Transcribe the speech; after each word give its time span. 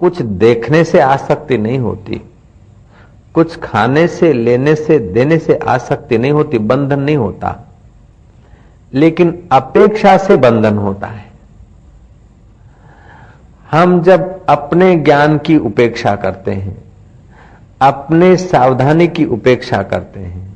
कुछ 0.00 0.22
देखने 0.22 0.84
से 0.84 1.00
आसक्ति 1.00 1.58
नहीं 1.58 1.78
होती। 1.78 2.22
कुछ 3.34 3.58
खाने 3.58 4.08
से, 4.08 4.32
लेने 4.32 4.74
से, 4.74 4.98
देने 4.98 5.38
से 5.38 5.54
आसक्ति 5.56 6.18
नहीं 6.18 6.32
होती, 6.32 6.58
बंधन 6.58 7.00
नहीं 7.00 7.16
होता। 7.16 7.68
लेकिन 8.94 9.48
अपेक्षा 9.52 10.16
से 10.16 10.36
बंधन 10.36 10.76
होता 10.78 11.06
है। 11.06 11.30
हम 13.70 14.02
जब 14.02 14.46
अपने 14.46 14.96
ज्ञान 14.96 15.38
की 15.38 15.58
उपेक्षा 15.58 16.16
करते 16.16 16.50
हैं, 16.50 16.84
अपने 17.82 18.36
सावधानी 18.36 19.08
की 19.08 19.24
उपेक्षा 19.24 19.82
करते 19.82 20.20
हैं, 20.20 20.54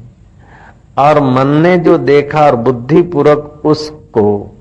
और 0.98 1.20
मन 1.20 1.46
ने 1.46 1.78
जो 1.78 1.98
देखा 1.98 2.40
और 2.40 2.56
बुद्धिपूर्वक 2.56 3.62
उसको 3.64 4.56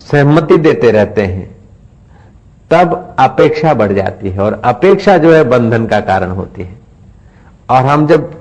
सहमति 0.00 0.56
देते 0.56 0.90
रहते 0.90 1.22
हैं 1.22 1.57
तब 2.70 3.14
अपेक्षा 3.18 3.72
बढ़ 3.74 3.92
जाती 3.92 4.30
है 4.30 4.40
और 4.40 4.60
अपेक्षा 4.64 5.16
जो 5.18 5.32
है 5.34 5.44
बंधन 5.44 5.86
का 5.86 6.00
कारण 6.00 6.30
होती 6.30 6.62
है। 6.62 6.78
और 7.70 7.82
हम 7.82 8.06
जब 8.06 8.32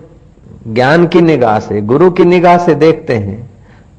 ज्ञान 0.68 1.08
की 1.08 1.22
निगाह 1.22 1.60
से, 1.60 1.82
गुरु 1.82 2.10
की 2.12 2.26
निगाह 2.26 2.58
से 2.58 2.76
देखते 2.76 3.16
हैं 3.16 3.50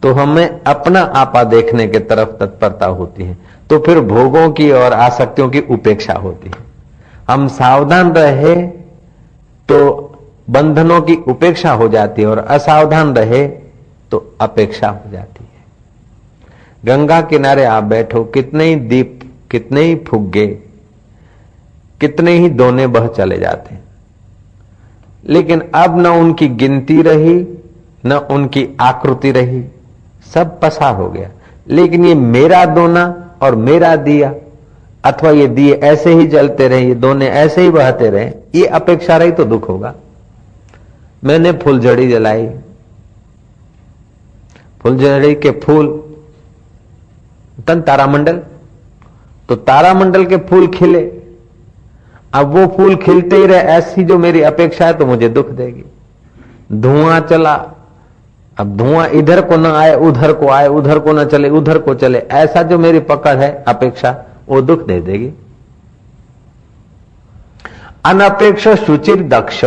तो 0.02 0.12
हमें 0.12 0.60
अपना 0.62 1.00
आपा 1.16 1.42
देखने 1.44 1.86
के 1.88 1.98
तरफ़ 2.00 2.28
तत्परता 2.40 2.86
होती 2.88 3.24
है। 3.24 3.36
तो 3.70 3.78
फिर 3.78 4.00
भोगों 4.00 4.50
की 4.50 4.70
और 4.72 4.92
आसक्तियों 4.92 5.48
की 5.50 5.60
उपेक्षा 5.70 6.14
होती 6.14 6.48
है। 6.48 6.66
हम 7.28 7.48
सावधान 7.48 8.12
रहे 8.12 8.54
तो 9.68 9.78
बंधनों 10.50 11.00
की 11.00 11.14
उपेक्षा 11.28 11.72
हो 11.72 11.88
जाती 11.88 12.22
है 12.22 12.28
और 12.28 12.38
असावधान 12.38 13.14
रहे 13.14 13.46
तो 14.12 14.18
अपेक्षा 14.40 14.88
हो 14.88 15.10
जाती 15.12 15.44
है। 15.44 15.46
गंगा 16.84 17.20
किनारे 17.22 17.64
आप 17.64 17.84
बैठो, 17.84 18.24
कितने 18.24 18.64
ही 18.64 18.76
दीप 18.76 19.17
कितने 19.50 19.80
ही 19.80 19.94
फुग्गे, 19.96 20.46
कितने 22.00 22.32
ही 22.32 22.48
दोने 22.48 22.86
बह 22.86 23.06
चले 23.06 23.38
जाते। 23.38 23.76
लेकिन 25.28 25.62
अब 25.74 25.98
न 25.98 26.06
उनकी 26.06 26.48
गिनती 26.48 27.02
रही, 27.02 27.46
न 28.06 28.12
उनकी 28.12 28.68
आकृति 28.80 29.32
रही, 29.32 29.64
सब 30.34 30.60
पसार 30.60 30.94
हो 30.94 31.10
गया। 31.10 31.30
लेकिन 31.68 32.04
ये 32.04 32.14
मेरा 32.14 32.64
दोना 32.64 33.30
और 33.42 33.54
मेरा 33.56 33.96
दिया, 33.96 34.34
अथवा 35.04 35.30
ये 35.30 35.46
दिए 35.46 35.74
ऐसे 35.74 36.14
ही 36.14 36.26
जलते 36.26 36.68
रहे, 36.68 36.88
ये 36.88 36.94
दोने 36.94 37.28
ऐसे 37.28 37.62
ही 37.62 37.70
बहते 37.70 38.10
रहे, 38.10 38.32
ये 38.54 38.66
अपेक्षा 38.66 39.16
रही 39.16 39.32
तो 39.32 39.44
दुख 39.44 39.68
होगा। 39.68 39.94
मैंने 41.24 41.52
फुलझड़ी 41.52 42.08
जलाई। 42.08 42.50
फुलझड़ी 44.80 45.34
के 45.34 45.50
फूल, 45.50 46.16
तन 47.66 47.80
तारामंडल 47.80 48.40
तो 49.48 49.56
तारामंडल 49.56 50.24
के 50.24 50.36
फूल 50.36 50.66
खिले। 50.66 51.00
अब 52.34 52.46
वो 52.46 52.66
फूल 52.66 52.96
खिलते 52.96 53.36
ही 53.36 53.46
रहे, 53.46 53.58
ऐसी 53.58 54.04
जो 54.04 54.18
मेरी 54.18 54.40
अपेक्षा 54.42 54.86
है 54.86 54.92
तो 54.92 55.06
मुझे 55.06 55.28
दुख 55.28 55.48
देगी। 55.48 55.84
धुआँ 56.72 57.20
चला। 57.20 57.54
अब 58.58 58.76
धुआँ 58.76 59.08
इधर 59.08 59.40
को 59.40 59.56
ना 59.56 59.78
आए, 59.78 59.94
उधर 59.94 60.32
को 60.32 60.48
आए, 60.48 60.66
उधर 60.68 60.98
को 60.98 61.12
ना 61.12 61.24
चले, 61.24 61.50
उधर 61.50 61.78
को 61.78 61.94
चले। 61.94 62.18
ऐसा 62.18 62.62
जो 62.62 62.78
मेरी 62.78 63.00
पकड़ 63.00 63.36
है, 63.36 63.64
अपेक्षा, 63.68 64.24
वो 64.48 64.60
दुख 64.60 64.86
दे 64.86 65.00
देगी। 65.00 65.32
अनपेक्ष 68.04 68.68
सुचिर 68.68 69.22
दक्ष। 69.22 69.60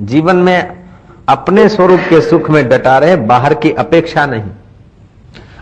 जीवन 0.00 0.36
में 0.36 0.84
अपने 1.28 1.68
स्वरूप 1.68 2.00
के 2.08 2.20
सुख 2.20 2.50
में 2.50 2.68
डटा 2.68 2.98
रहे, 2.98 3.16
बाहर 3.16 3.54
की 3.54 3.70
अपेक्षा 3.72 4.26
नहीं। 4.26 4.50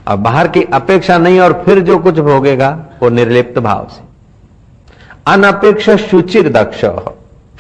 और 0.09 0.17
बाहर 0.17 0.49
की 0.49 0.63
अपेक्षा 0.63 1.19
नहीं 1.19 1.41
और 1.41 1.53
फिर 1.65 1.81
जो 1.81 1.99
कुछ 1.99 2.19
भोगेगा 2.19 2.71
वो 3.03 3.09
निर्लिप्त 3.09 3.59
भाव 3.59 3.89
से। 3.91 4.05
अनपेक्ष 5.27 5.91
सुचिर 5.91 6.49
दक्ष 6.53 6.85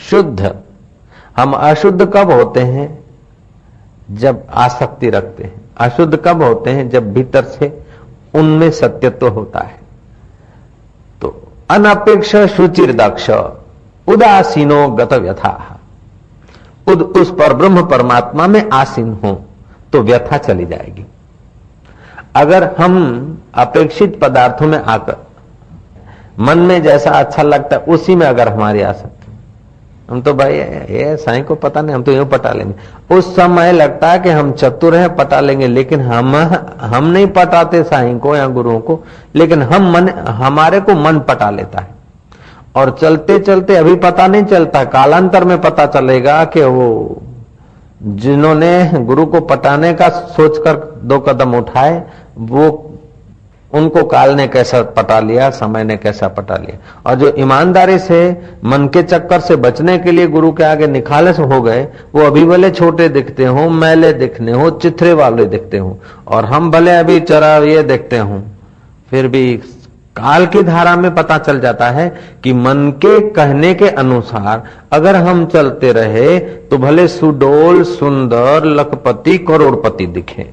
शुद्ध। 0.01 0.55
हम 1.37 1.53
अशुद्ध 1.53 2.05
कब 2.15 2.31
होते 2.31 2.61
हैं? 2.61 2.99
जब 4.11 4.47
आसक्ति 4.55 5.11
रखते 5.11 5.45
हैं। 5.45 5.61
अशुद्ध 5.77 6.17
कब 6.25 6.43
होते 6.43 6.71
हैं? 6.71 6.89
जब 6.91 7.12
भीतर 7.15 7.45
से 7.45 7.83
उनमें 8.34 8.71
सत्यत्व 8.71 9.28
होता 9.28 9.61
है। 9.61 9.78
तो 11.22 11.53
अनपेक्ष 11.71 12.37
सुचिर 12.37 12.93
दक्ष, 12.93 13.31
उदासीनो 14.09 14.89
गत 14.89 15.12
व्यथा 15.12 15.75
खुद 16.87 17.03
उस 17.03 17.31
पर 17.31 17.53
ब्रह्म 17.53 17.87
परमात्मा 17.87 18.47
में 18.47 18.71
आसीन 18.72 19.12
हो 19.25 19.45
तो 19.93 20.03
व्यथा 20.03 20.37
चली 20.39 20.67
जाएगी। 20.67 21.05
अगर 22.34 22.65
हम 22.78 22.97
अपेक्षित 23.55 24.19
पदार्थों 24.21 24.66
में 24.66 24.78
आकर 24.78 25.16
मन 26.39 26.59
में 26.59 26.83
जैसा 26.83 27.11
अच्छा 27.11 27.43
लगता 27.43 27.77
है, 27.77 27.83
उसी 27.83 28.15
में 28.16 28.27
अगर 28.27 28.49
हमारी 28.49 28.83
आसक्ति 28.83 29.15
हम 30.11 30.21
तो 30.22 30.33
भाई, 30.34 30.53
ये 30.53 31.16
साई 31.16 31.43
को 31.43 31.55
पता 31.55 31.81
नहीं, 31.83 31.94
हम 31.94 32.03
तो 32.03 32.12
यूँ 32.12 32.27
पटा 32.27 32.53
लेंगे। 32.53 33.15
उस 33.15 33.34
समय 33.37 33.72
लगता 33.72 34.11
है 34.11 34.19
कि 34.19 34.31
हम 34.31 34.53
चतुर 34.53 34.94
हैं, 34.94 35.15
पटा 35.16 35.41
लेंगे, 35.41 35.66
लेकिन 35.66 36.00
हम 36.00 36.37
हम 36.37 37.05
नहीं 37.05 37.27
पटाते 37.27 37.83
साई 37.83 38.15
को 38.19 38.37
या 38.37 38.47
गुरुओं 38.47 38.78
को, 38.81 38.99
लेकिन 39.34 39.62
हम 39.62 39.91
मन, 39.93 40.09
हमारे 40.28 40.81
को 40.81 40.95
मन 40.95 41.19
पटा 41.19 41.50
लेता 41.50 41.81
है। 41.81 41.97
और 42.77 42.97
चलते 43.00 43.39
चलते 43.39 43.77
अभी 43.77 43.95
पता 43.97 44.27
नहीं 44.27 44.45
चलता, 44.45 44.84
कालांतर 44.84 45.45
में 45.45 45.60
पता 45.60 45.87
चलेगा 45.87 46.45
कि 46.45 46.62
वो 46.62 47.22
जिन्होंने 48.03 48.91
गुरु 48.94 49.26
को 49.26 49.41
पटाने 49.41 49.92
का 49.94 50.09
सोचकर 50.09 50.76
दो 51.04 51.19
कदम 51.19 51.56
उठाए, 51.56 52.03
वो 52.38 52.84
उनको 53.72 54.03
काल 54.03 54.31
ने 54.31 54.47
कैसा 54.48 54.82
पटा 54.82 55.19
लिया, 55.20 55.50
समय 55.50 55.84
ने 55.84 55.97
कैसा 55.97 56.28
पटा 56.28 56.56
लिया। 56.56 56.78
और 57.06 57.14
जो 57.14 57.32
ईमानदारी 57.38 57.98
से, 57.98 58.20
मन 58.64 58.86
के 58.86 59.03
चक्कर 59.03 59.41
से 59.41 59.56
बचने 59.56 59.98
के 59.98 60.12
लिए 60.12 60.26
गुरु 60.26 60.53
के 60.53 60.64
आगे 60.64 60.86
निखालस 60.86 61.38
हो 61.38 61.60
गए, 61.62 61.88
वो 62.14 62.22
अभी 62.22 62.44
भले 62.44 62.70
छोटे 62.70 63.09
दिखते 63.09 63.44
हो, 63.44 63.69
मैले 63.70 64.12
दिखने 64.12 64.53
हो, 64.53 64.70
चिथरे 64.70 65.12
वाले 65.12 65.44
दिखते 65.44 65.78
हो, 65.78 65.98
और 66.28 66.44
हम 66.44 66.70
भले 66.70 66.91
अभी 66.91 67.20
चरा 67.20 67.56
ये 67.56 67.82
देखते 67.82 68.19
हो, 68.19 68.42
फिर 69.10 69.28
भी 69.28 69.60
काल 70.19 70.47
की 70.47 70.62
धारा 70.62 70.97
में 70.97 71.15
पता 71.15 71.39
चल 71.39 71.61
जाता 71.61 71.89
है 71.91 72.09
कि 72.45 72.53
मन 72.53 72.91
के 73.05 73.19
कहने 73.31 73.75
के 73.75 73.89
अनुसार 73.89 74.62
अगर 74.93 75.17
हम 75.17 75.45
चलते 75.47 75.93
रहे 75.93 76.39
तो 76.39 76.79
भले 76.79 77.09
सुडोल, 77.09 77.83
सुंदर, 77.83 78.65
लखपति, 78.65 79.39
करोड़पति 79.39 80.07
दिखे। 80.07 80.51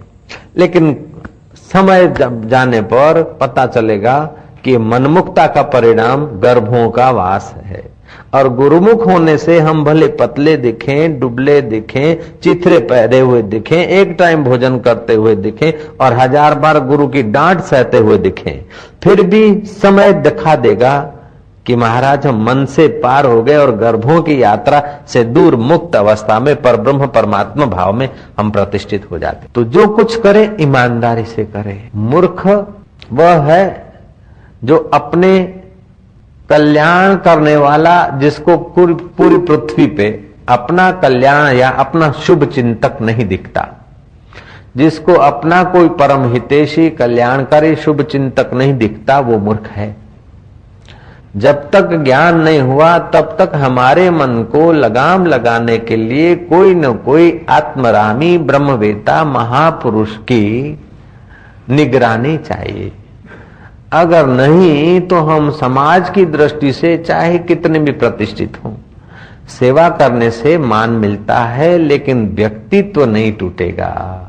लेकिन 0.58 0.96
समय 1.74 2.08
जाने 2.46 2.82
पर 2.82 3.38
पता 3.42 3.66
चलेगा 3.66 4.20
कि 4.64 4.78
मनमुक्ता 4.78 5.48
का 5.48 5.62
परिणाम 5.62 6.26
गर्भों 6.26 6.90
का 6.90 7.10
वास 7.12 7.54
है। 7.58 7.95
और 8.36 8.50
गुरुमुख 8.56 9.06
होने 9.08 9.38
से 9.38 9.60
हम 9.60 9.84
भले 9.84 10.08
पतले 10.16 10.56
दिखें, 10.58 11.20
डुबले 11.20 11.60
दिखें, 11.64 12.40
चिथरे 12.40 12.80
पहरे 12.86 13.20
हुए 13.20 13.42
दिखें, 13.44 13.78
एक 13.78 14.16
टाइम 14.20 14.44
भोजन 14.44 14.78
करते 14.80 15.16
हुए 15.16 15.36
दिखें 15.38 15.72
और 15.98 16.14
हज़ार 16.14 16.60
बार 16.60 16.80
गुरु 16.86 17.08
की 17.08 17.24
डांट 17.26 17.62
सहते 17.64 17.98
हुए 18.00 18.18
दिखें, 18.20 18.62
फिर 19.04 19.22
भी 19.24 19.44
समय 19.74 20.14
दिखा 20.22 20.56
देगा 20.58 20.98
कि 21.66 21.76
महाराज 21.76 22.26
हम 22.28 22.44
मन 22.46 22.66
से 22.68 22.88
पार 23.00 23.26
हो 23.26 23.42
गए 23.44 23.56
और 23.58 23.76
गर्भों 23.76 24.22
की 24.22 24.42
यात्रा 24.42 24.82
से 25.08 25.24
दूर 25.26 25.56
मुक्त 25.58 25.96
अवस्था 25.96 26.40
में 26.40 26.56
पर 26.62 26.76
ब्रह्म 26.78 27.08
परमात्मा 27.10 27.66
भाव 27.68 27.94
में 27.94 28.10
हम 28.38 28.52
प्रतिष्ठित 28.52 29.10
हो 29.12 29.20
जाते। 29.20 29.48
तो 29.56 29.64
जो 29.66 29.88
कुछ 29.90 30.20
करे, 30.22 30.50
ईमानदारी 30.62 31.24
से 31.26 31.46
करे। 31.46 31.82
मूर्ख 31.96 32.46
वह 33.14 33.42
है 33.44 33.64
जो 34.64 34.78
अपने 34.94 35.32
कल्याण 36.50 37.16
करने 37.16 37.56
वाला 37.56 38.08
जिसको 38.08 38.58
पूरी 38.58 39.38
पृथ्वी 39.38 39.88
पे 39.88 40.26
अपना 40.50 40.92
कल्याण 40.92 41.56
या 41.56 41.70
अपना 41.70 42.12
शुभ 42.12 42.44
चिंतक 42.44 42.98
नहीं 43.02 43.28
दिखता। 43.28 43.68
जिसको 44.78 45.14
अपना 45.14 45.64
कोई 45.64 45.90
परम 45.90 46.34
हितेशी 46.34 46.90
कल्याणकारी 46.90 47.76
शुभ 47.76 48.02
चिंतक 48.02 48.52
नहीं 48.54 48.78
दिखता, 48.78 49.20
वो 49.20 49.38
मूर्ख 49.38 49.68
है। 49.68 49.96
जब 51.38 51.72
तक 51.72 51.90
ज्ञान 51.94 52.40
नहीं 52.40 52.60
हुआ, 52.60 52.98
तब 52.98 53.36
तक 53.40 53.52
हमारे 53.56 54.10
मन 54.10 54.44
को 54.44 54.72
लगाम 54.72 55.26
लगाने 55.26 55.78
के 55.78 55.96
लिए 55.96 56.36
कोई 56.36 56.76
न 56.76 56.94
कोई 56.94 57.46
आत्मरामी 57.50 58.38
ब्रह्मवेता 58.38 59.24
महापुरुष 59.24 60.18
की 60.18 60.80
निगरानी 61.70 62.38
चाहिए। 62.38 62.92
अगर 63.94 64.26
नहीं 64.26 65.02
तो 65.02 65.16
हम 65.16 65.52
समाज 65.52 66.10
की 66.10 66.26
दृष्टि 66.26 66.74
से 66.74 66.98
चाहे 66.98 67.38
कितने 67.38 67.80
भी 67.80 67.92
प्रतिष्ठित 67.92 68.58
हों। 68.66 68.74
सेवा 69.48 69.90
करने 69.90 70.32
से 70.32 70.58
मान 70.58 70.90
मिलता 70.90 71.40
है, 71.40 71.78
लेकिन 71.78 72.30
व्यक्तित्व 72.30 73.06
नहीं 73.06 73.34
टूटेगा। 73.34 74.22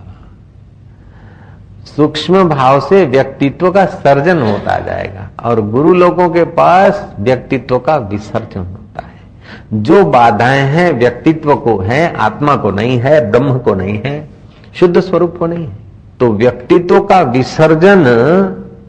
सूक्ष्म 1.97 2.49
भाव 2.49 2.81
से 2.81 3.05
व्यक्तित्व 3.07 3.71
का 3.71 3.85
सर्जन 3.85 4.39
होता 4.39 4.79
जाएगा, 4.79 5.29
और 5.45 5.61
गुरु 5.61 5.95
लोगों 5.95 6.29
के 6.29 6.45
पास 6.45 7.15
व्यक्तित्व 7.21 7.79
का 7.79 7.97
विसर्जन 7.97 8.61
होता 8.61 9.03
है। 9.03 9.83
जो 9.83 10.05
बाधाएँ 10.05 10.63
हैं, 10.63 10.93
व्यक्तित्व 10.93 11.57
को 11.57 11.79
है, 11.79 12.17
आत्मा 12.17 12.57
को 12.57 12.71
नहीं 12.71 12.99
है, 12.99 13.31
ब्रह्म 13.31 13.59
को 13.59 13.75
नहीं 13.75 14.01
है, 14.07 14.29
शुद्ध 14.75 15.01
स्वरूप 15.01 15.37
को 15.39 15.47
नहीं 15.47 15.67
है। 15.67 15.77
तो 16.21 16.33
व्यक्तित्व 16.33 17.01
का 17.01 17.21
विसर्जन 17.21 18.05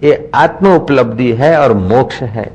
ये 0.03 0.29
आत्म 0.35 0.75
उपलब्धि 0.75 1.31
है 1.33 1.57
और 1.59 1.73
मोक्ष 1.73 2.21
है। 2.21 2.51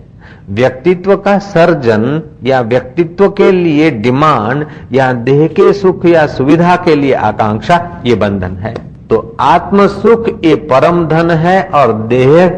व्यक्तित्व 0.50 1.16
का 1.16 1.38
सर्जन 1.38 2.22
या 2.44 2.60
व्यक्तित्व 2.60 3.28
के 3.30 3.50
लिए 3.52 3.90
डिमांड 3.90 4.64
या 4.92 5.12
देह 5.12 5.46
के 5.48 5.72
सुख 5.72 6.06
या 6.06 6.26
सुविधा 6.26 6.76
के 6.76 6.94
लिए 6.96 7.12
आकांक्षा, 7.12 8.02
ये 8.06 8.14
बंधन 8.14 8.56
है। 8.56 8.74
तो 9.10 9.36
आत्म 9.40 9.86
सुख 9.86 10.28
ये 10.44 10.54
परम 10.70 11.06
धन 11.08 11.30
है 11.30 11.62
और 11.64 11.92
देह 12.08 12.48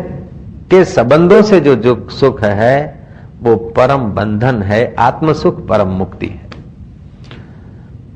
के 0.71 0.85
संबंधों 0.85 1.43
से 1.43 1.61
जो 1.61 1.75
जो 1.77 1.97
सुख 2.11 2.43
है, 2.45 3.07
वो 3.43 3.57
परम 3.77 4.11
बंधन 4.13 4.63
है 4.63 4.95
आत्म 4.99 5.33
सुख 5.33 5.67
परम 5.67 5.89
मुक्ति 5.89 6.27
है। 6.27 6.44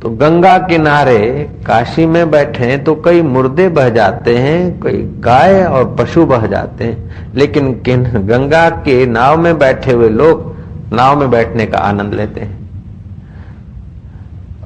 तो 0.03 0.09
गंगा 0.09 0.59
किनारे 0.59 1.51
काशी 1.67 2.07
में 2.07 2.31
बैठे 2.31 2.77
तो 2.77 2.95
कई 2.95 3.23
मुर्दे 3.23 3.69
बह 3.69 3.89
जाते 3.89 4.37
हैं, 4.37 4.81
कई 4.81 5.03
गाय 5.21 5.65
और 5.65 5.97
पशु 5.99 6.27
बह 6.27 6.47
जाते 6.47 6.85
हैं। 6.85 7.33
लेकिन 7.35 7.73
किन 7.81 8.03
गंगा 8.03 8.69
के 8.71 9.07
नाव 9.07 9.39
में 9.39 9.59
बैठे 9.59 9.93
हुए 9.93 10.09
लोग 10.09 10.57
नाव 10.93 11.19
में 11.21 11.31
बैठने 11.31 11.67
का 11.67 11.79
आनंद 11.79 12.15
लेते 12.15 12.41
हैं। 12.41 12.71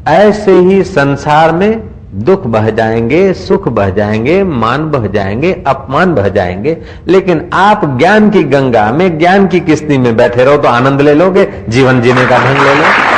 ऐसे 0.09 0.53
ही 0.53 0.83
संसार 0.83 1.53
में 1.53 1.83
दुख 2.15 2.47
बह 2.47 2.71
जाएँगे, 2.71 3.33
सुख 3.33 3.69
बह 3.69 3.91
जाएँगे, 3.91 4.43
मान 4.45 4.91
बह 4.91 5.07
जाएँगे, 5.07 5.53
अपमान 5.67 6.15
बह 6.15 6.29
जाएँगे। 6.29 6.77
लेकिन 7.09 7.51
आप 7.53 7.99
ज्ञान 7.99 8.31
की 8.31 8.43
गंगा 8.43 8.91
में, 8.93 9.19
ज्ञान 9.19 9.47
की 9.47 9.61
किस्ती 9.61 9.99
में 9.99 10.17
बैठे 10.17 10.45
रहो 10.45 10.57
तो 10.57 10.69
आनंद 10.69 11.01
ले 11.01 11.15
लोगे, 11.15 11.49
जीवन 11.69 12.01
जीने 12.01 12.27
का 12.27 12.39
ढंग 12.39 12.63
ले 12.63 12.75
लो। 12.75 13.12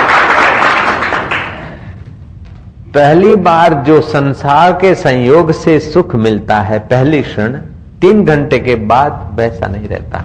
पहली 2.95 3.37
बार 3.37 3.75
जो 3.75 4.01
संसार 4.01 4.73
के 4.73 4.95
संयोग 4.95 5.53
से 5.53 5.79
सुख 5.81 6.15
मिलता 6.15 6.57
है, 6.57 6.79
पहली 6.79 7.23
क्षण, 7.23 7.49
तीन 8.01 8.25
घंटे 8.25 8.59
के 8.59 8.75
बाद 8.75 9.31
वैसा 9.35 9.67
नहीं 9.67 9.89
रहता। 9.89 10.25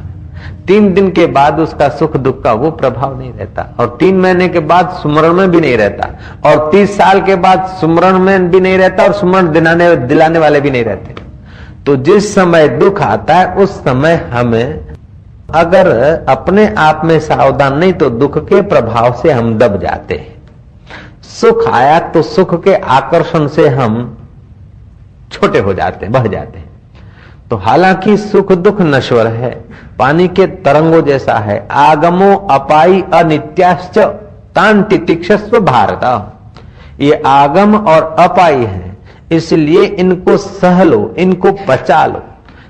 तीन 0.68 0.94
दिन 0.94 1.10
के 1.10 1.26
बाद 1.26 1.60
उसका 1.60 1.90
सुख 1.90 2.18
दुख 2.18 2.44
का 2.44 2.54
वो 2.54 2.72
प्रभाव 2.72 3.20
नहीं 3.20 3.34
रहता। 3.34 3.76
और 3.80 3.98
तीन 4.00 4.18
महीने 4.18 4.48
के 4.48 4.60
बाद 4.60 4.90
सुमरण 4.90 5.34
में 5.34 5.52
भी 5.52 5.62
नहीं 5.62 5.78
रहता। 5.78 6.10
और 6.50 6.72
तीस 6.72 6.98
साल 6.98 7.22
के 7.22 7.36
बाद 7.36 7.66
सुमरण 7.82 8.20
में 8.20 8.52
भी 8.52 8.60
नहीं 8.60 8.78
रहता 8.78 9.04
और 9.04 9.14
सुमरण 9.14 9.52
दिलाने 9.52 9.96
दिलाने 9.96 10.40
वाले 10.40 10.62
भी 10.62 10.72
नहीं 10.72 10.84
रहते। 10.84 11.16
तो 11.86 11.96
जिस 11.96 12.36
समय 12.36 12.68
दुख 12.68 13.02
आता 13.02 13.36
है, 13.36 13.56
उस 13.56 13.70
समय 13.70 14.30
हमें 14.34 14.80
अगर 15.56 15.88
अपने 16.30 16.76
आप 16.78 17.02
में 17.06 17.20
सावधान 17.20 17.78
नहीं 17.78 17.94
तो 17.94 18.10
दुख 18.10 18.38
के 18.38 18.62
प्रभाव 18.62 19.14
से 19.22 19.32
हम 19.32 19.58
दब 19.58 19.80
जाते 19.80 20.16
हैं। 20.16 20.39
सुख 21.42 21.68
आया 21.68 22.00
तो 22.10 22.22
सुख 22.22 22.54
के 22.64 22.74
आकर्षण 22.76 23.48
से 23.48 23.68
हम 23.70 23.94
छोटे 25.32 25.60
हो 25.60 25.74
जाते 25.74 26.06
हैं 26.06 26.14
बह 26.14 26.28
जाते 26.28 26.60
हैं। 26.60 26.68
तो 27.50 27.56
हालाँकि 27.58 28.16
सुख 28.18 28.52
दुख 28.54 28.82
नश्वर 28.82 29.28
है, 29.28 29.52
पानी 30.00 30.28
के 30.28 30.48
तरंगों 30.64 31.02
जैसा 31.02 31.34
है, 31.34 31.68
आगमो 31.72 32.36
अपाई 32.52 33.02
अनित्याश्च 33.14 33.98
तान 34.56 34.82
भारत। 34.84 36.02
ये 37.00 37.22
आगम 37.26 37.76
और 37.78 38.16
अपाई 38.20 38.64
है, 38.66 38.98
इसलिए 39.32 39.84
इनको 39.84 40.38
सह 40.38 40.84
लो, 40.84 41.14
इनको 41.18 41.52
पचा 41.68 42.06
लो। 42.06 42.24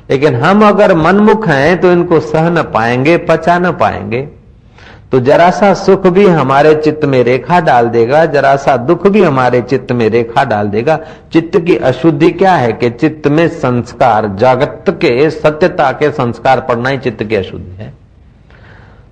लेकिन 0.09 0.35
हम 0.35 0.67
अगर 0.67 0.93
मनमुख 0.95 1.47
हैं 1.47 1.79
तो 1.81 1.91
इनको 1.91 2.19
सह 2.19 2.49
न 2.49 2.61
पाएँगे, 2.65 3.17
पचा 3.19 3.57
न 3.59 3.71
पाएँगे। 3.73 4.27
तो 5.11 5.19
जरा 5.19 5.49
सा 5.51 5.73
सुख 5.73 6.05
भी 6.07 6.25
हमारे 6.25 6.73
चित्त 6.75 7.05
में 7.05 7.23
रेखा 7.23 7.59
डाल 7.59 7.87
देगा 7.89 8.25
जरा 8.25 8.55
सा 8.55 8.75
दुख 8.77 9.07
भी 9.07 9.23
हमारे 9.23 9.61
चित्त 9.61 9.91
में 9.91 10.09
रेखा 10.09 10.43
डाल 10.43 10.67
देगा। 10.67 10.99
चित्त 11.33 11.59
की 11.59 11.75
अशुद्धि 11.75 12.29
क्या 12.31 12.53
है 12.53 12.71
कि 12.73 12.89
चित्त 12.89 13.27
में 13.27 13.47
संस्कार, 13.49 14.27
जागत 14.27 14.85
के, 14.89 15.29
सत्यता 15.29 15.91
के 15.91 16.11
संस्कार 16.11 16.61
पड़ना 16.61 16.89
ही 16.89 16.97
चित्त 16.97 17.23
की 17.23 17.35
अशुद्धि 17.35 17.83
है। 17.83 17.93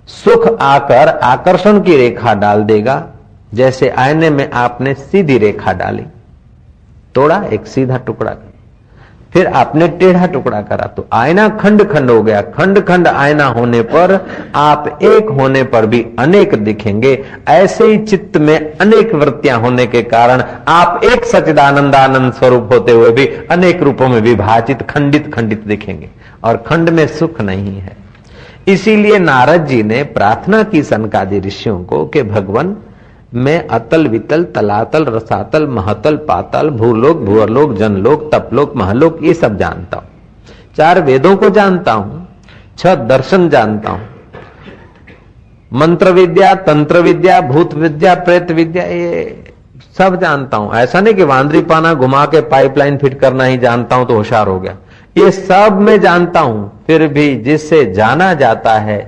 सुख 0.06 0.46
आकर 0.60 1.08
आकर्षण 1.08 1.80
की 1.80 1.96
रेखा 1.96 2.34
डाल 2.34 2.62
देगा, 2.62 3.04
जैसे 3.54 3.88
आईने 3.88 4.30
में 4.30 4.50
आपने 4.50 4.94
सीधी 4.94 5.38
रेखा 5.38 5.72
डाली। 5.72 6.04
तोड़ा 7.14 7.42
एक 7.44 7.66
सीधा 7.66 7.96
टुकड़ा 7.96 8.30
फिर 9.32 9.46
आपने 9.46 9.86
टेढ़ा 9.98 10.26
टुकड़ा 10.26 10.60
करा 10.62 10.86
तो 10.86 11.06
आयना 11.12 11.48
खंड 11.56 11.82
खंड 11.90 12.10
हो 12.10 12.22
गया। 12.22 12.40
खंड 12.50 12.80
खंड 12.84 13.08
आयना 13.08 13.46
होने 13.46 13.80
पर 13.84 14.14
आप 14.54 14.98
एक 15.02 15.28
होने 15.30 15.62
पर 15.64 15.86
भी 15.86 16.04
अनेक 16.18 16.54
दिखेंगे। 16.64 17.12
ऐसे 17.48 17.86
ही 17.86 17.98
चित्त 17.98 18.36
में 18.36 18.58
अनेक 18.78 19.14
वृत्तियाँ 19.14 19.58
होने 19.60 19.86
के 19.86 20.02
कारण 20.04 20.42
आप 20.68 21.04
एक 21.04 21.24
सचिदानंद 21.24 21.94
आनंद 21.94 22.32
स्वरूप 22.32 22.72
होते 22.72 22.92
हुए 22.92 23.10
भी 23.10 23.26
अनेक 23.50 23.82
रूपों 23.82 24.08
में 24.08 24.20
विभाजित, 24.20 24.82
खंडित 24.82 25.32
खंडित 25.34 25.66
दिखेंगे। 25.66 26.10
और 26.44 26.56
खंड 26.56 26.88
में 26.88 27.06
सुख 27.08 27.40
नहीं 27.40 27.78
है। 27.78 27.96
इसीलिए 28.68 29.18
नारद 29.18 29.66
जी 29.66 29.82
ने 29.82 30.02
प्रार्थना 30.04 30.62
की 30.62 30.82
सनकादि 30.82 31.38
ऋषियों 31.40 31.82
को 31.84 32.04
कि 32.06 32.22
भगवान 32.22 32.76
मैं 33.32 33.66
अतल 33.68 34.06
वितल, 34.08 34.44
तलातल, 34.44 35.04
रसातल, 35.04 35.66
महतल, 35.66 36.16
पातल, 36.28 36.70
भूलोक, 36.70 37.16
भूअलोक, 37.16 37.74
जनलोक, 37.74 38.30
तपलोक, 38.34 38.76
महलोक, 38.76 39.18
ये 39.22 39.34
सब 39.34 39.56
जानता 39.58 39.96
हूँ। 39.96 40.06
चार 40.76 41.00
वेदों 41.02 41.36
को 41.36 41.50
जानता 41.50 41.92
हूँ 41.92 42.26
छह 42.78 42.94
दर्शन 42.94 43.48
जानता 43.48 43.90
हूँ। 43.90 44.08
मंत्र 45.72 46.12
विद्या, 46.12 46.54
तंत्र 46.54 47.00
विद्या, 47.00 47.40
भूत 47.40 47.74
विद्या, 47.74 48.14
प्रेत 48.14 48.50
विद्या, 48.50 48.84
ये 48.84 49.44
सब 49.98 50.18
जानता 50.20 50.56
हूँ। 50.56 50.72
ऐसा 50.74 51.00
नहीं 51.00 51.14
कि 51.14 51.24
वांद्री 51.24 51.60
पाना 51.62 51.92
घुमा 51.94 52.24
के 52.26 52.40
पाइपलाइन 52.48 52.96
फिट 52.96 53.18
करना 53.20 53.44
ही 53.44 53.58
जानता 53.58 53.96
हूँ 53.96 54.06
तो 54.06 54.14
होशियार 54.14 54.48
हो 54.48 54.58
गया। 54.60 54.76
ये 55.16 55.30
सब 55.30 55.78
मैं 55.80 56.00
जानता 56.00 56.40
हूँ, 56.40 56.70
फिर 56.86 57.06
भी 57.08 57.34
जिससे 57.36 57.84
जाना 57.92 58.32
जाता 58.34 58.78
है, 58.78 59.00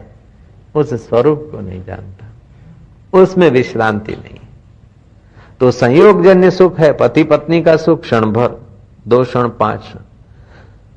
उस 0.75 0.95
स्वरूप 1.09 1.49
को 1.53 1.61
नहीं 1.61 1.85
जानता। 1.85 2.20
उसमें 3.13 3.49
विश्रांति 3.51 4.13
नहीं। 4.13 4.39
तो 5.61 5.71
संयोग 5.71 6.23
जन्य 6.25 6.51
सुख 6.51 6.79
है 6.81 6.93
पति 6.93 7.23
पत्नी 7.25 7.61
का 7.63 7.77
सुख 7.77 8.01
क्षण 8.01 8.25
भर 8.33 8.57
दो 9.09 9.23
क्षण 9.25 9.49
पाँच 9.59 9.81
क्षण। 9.81 9.99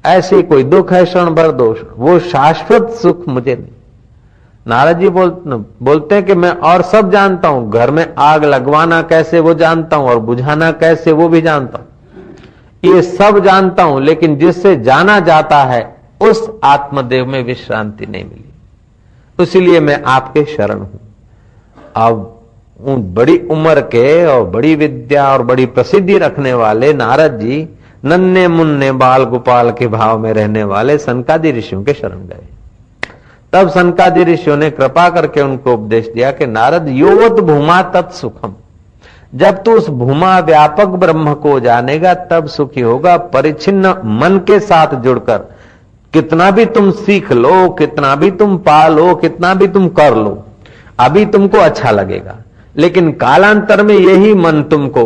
ऐसे 0.06 0.42
कोई 0.44 0.64
दुख 0.64 0.92
है 0.94 1.04
क्षण 1.06 1.30
भर 1.36 1.52
दो 1.52 1.72
क्षण। 1.74 1.86
वो 1.98 2.18
शाश्वत 2.22 2.90
सुख 2.94 3.28
मुझे 3.28 3.56
नहीं। 3.56 3.72
नारद 4.66 5.00
जी 5.00 5.10
बोल, 5.10 5.30
बोलते 5.82 6.16
हैं 6.16 6.26
कि 6.26 6.36
मैं 6.36 6.52
और 6.52 6.82
सब 6.82 7.12
जानता 7.12 7.48
हूँ। 7.48 7.70
घर 7.72 7.92
में 7.92 8.06
आग 8.20 8.44
लगवाना 8.46 9.02
कैसे 9.02 9.40
वो 9.40 9.54
जानता 9.54 9.96
हूँ 9.96 10.10
और 10.10 10.20
बुझाना 10.22 10.72
कैसे 10.74 11.12
वो 11.12 11.28
भी 11.30 11.42
जानता 11.42 11.78
हूँ। 11.78 11.88
ये 12.84 13.02
सब 13.02 13.40
जानता 13.40 13.84
हूँ 13.84 14.02
लेकिन 14.02 14.38
जिससे 14.38 14.76
जाना 14.76 15.20
जाता 15.22 15.64
है 15.64 15.84
उस 16.22 16.50
आत्मदेव 16.64 17.26
में 17.26 17.44
विश्रांति 17.44 18.06
नहीं 18.06 18.24
मिली। 18.24 19.44
इसलिए 19.44 19.80
मैं 19.80 20.02
आपके 20.04 20.44
शरण 20.46 20.80
हूँ। 20.80 21.00
अब 21.96 22.30
बड़ी 22.88 23.38
उम्र 23.52 23.82
के 23.88 24.26
और 24.26 24.44
बड़ी 24.46 24.76
विद्या 24.76 25.28
और 25.34 25.44
बड़ी 25.44 25.66
प्रसिद्धि 25.66 26.18
रखने 26.18 26.54
वाले 26.54 26.94
नारद 26.94 27.40
जी 27.40 27.68
नन्ने 28.06 28.48
मुन्ने 28.48 28.92
बाल 28.92 29.24
गोपाल 29.24 29.72
के 29.72 29.88
भाव 29.88 30.18
में 30.20 30.32
रहने 30.34 30.64
वाले 30.64 30.98
सनकादि 30.98 31.52
ऋषियों 31.52 31.84
के 31.84 31.94
शरण 31.94 32.26
गए। 32.28 32.48
तब 33.54 33.70
सनकादि 33.70 34.24
ऋषियों 34.24 34.58
ने 34.58 34.70
कृपा 34.72 35.10
करके 35.10 35.42
उनको 35.42 35.74
उपदेश 35.74 36.08
दिया 36.08 36.32
कि 36.32 36.46
नारद, 36.48 36.88
योवत 36.90 37.40
भूमा 37.42 37.82
तत्सुखम 37.82 38.54
जब 39.34 39.62
तू 39.64 39.72
उस 39.72 39.90
भूमा 39.90 40.38
व्यापक 40.40 40.88
ब्रह्म 40.96 41.34
को 41.34 41.60
जानेगा, 41.60 42.14
तब 42.14 42.48
सुखी 42.48 42.82
होगा। 42.82 43.16
परिचिन्न 43.18 43.94
मन 44.06 44.38
के 44.48 44.60
साथ 44.60 44.96
जुड़कर, 44.96 45.38
कितना 46.14 46.50
भी 46.52 46.66
तुम 46.66 46.92
सीख 46.92 47.32
लो, 47.32 47.70
कितना 47.70 48.16
भी 48.16 48.32
तुम 48.32 48.58
पालो, 48.58 49.14
कितना 49.16 49.54
भी 49.54 49.68
तुम 49.68 49.88
कर 49.90 50.16
लो 50.16 50.44
अभी 51.04 51.26
तुमको 51.26 51.58
अच्छा 51.58 51.92
लगेगा। 51.92 52.38
लेकिन 52.76 53.12
कालांतर 53.14 53.84
में 53.84 53.96
यही 53.96 54.34
मन 54.34 54.62
तुमको 54.64 55.04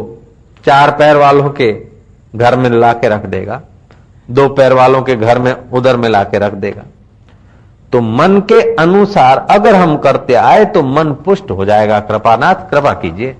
चार 0.65 0.91
पैर 0.91 1.15
वालों 1.15 1.49
के 1.51 1.71
घर 2.35 2.55
में 2.55 2.69
ला 2.69 2.91
के 2.93 3.09
रख 3.09 3.25
देगा, 3.25 3.61
दो 4.29 4.47
पैर 4.49 4.73
वालों 4.73 5.01
के 5.01 5.15
घर 5.15 5.39
में 5.39 5.53
उधर 5.71 5.97
में 5.97 6.09
ला 6.09 6.23
के 6.23 6.39
रख 6.39 6.53
देगा। 6.55 6.83
तो 7.93 8.01
मन 8.01 8.39
के 8.41 8.61
अनुसार 8.75 9.45
अगर 9.51 9.75
हम 9.75 9.95
करते 9.97 10.33
आए 10.33 10.65
तो 10.65 10.83
मन 10.83 11.11
पुष्ट 11.25 11.51
हो 11.51 11.65
जाएगा। 11.65 11.99
कृपानाथ, 11.99 12.69
कृपा 12.71 12.93
कीजिए। 12.93 13.35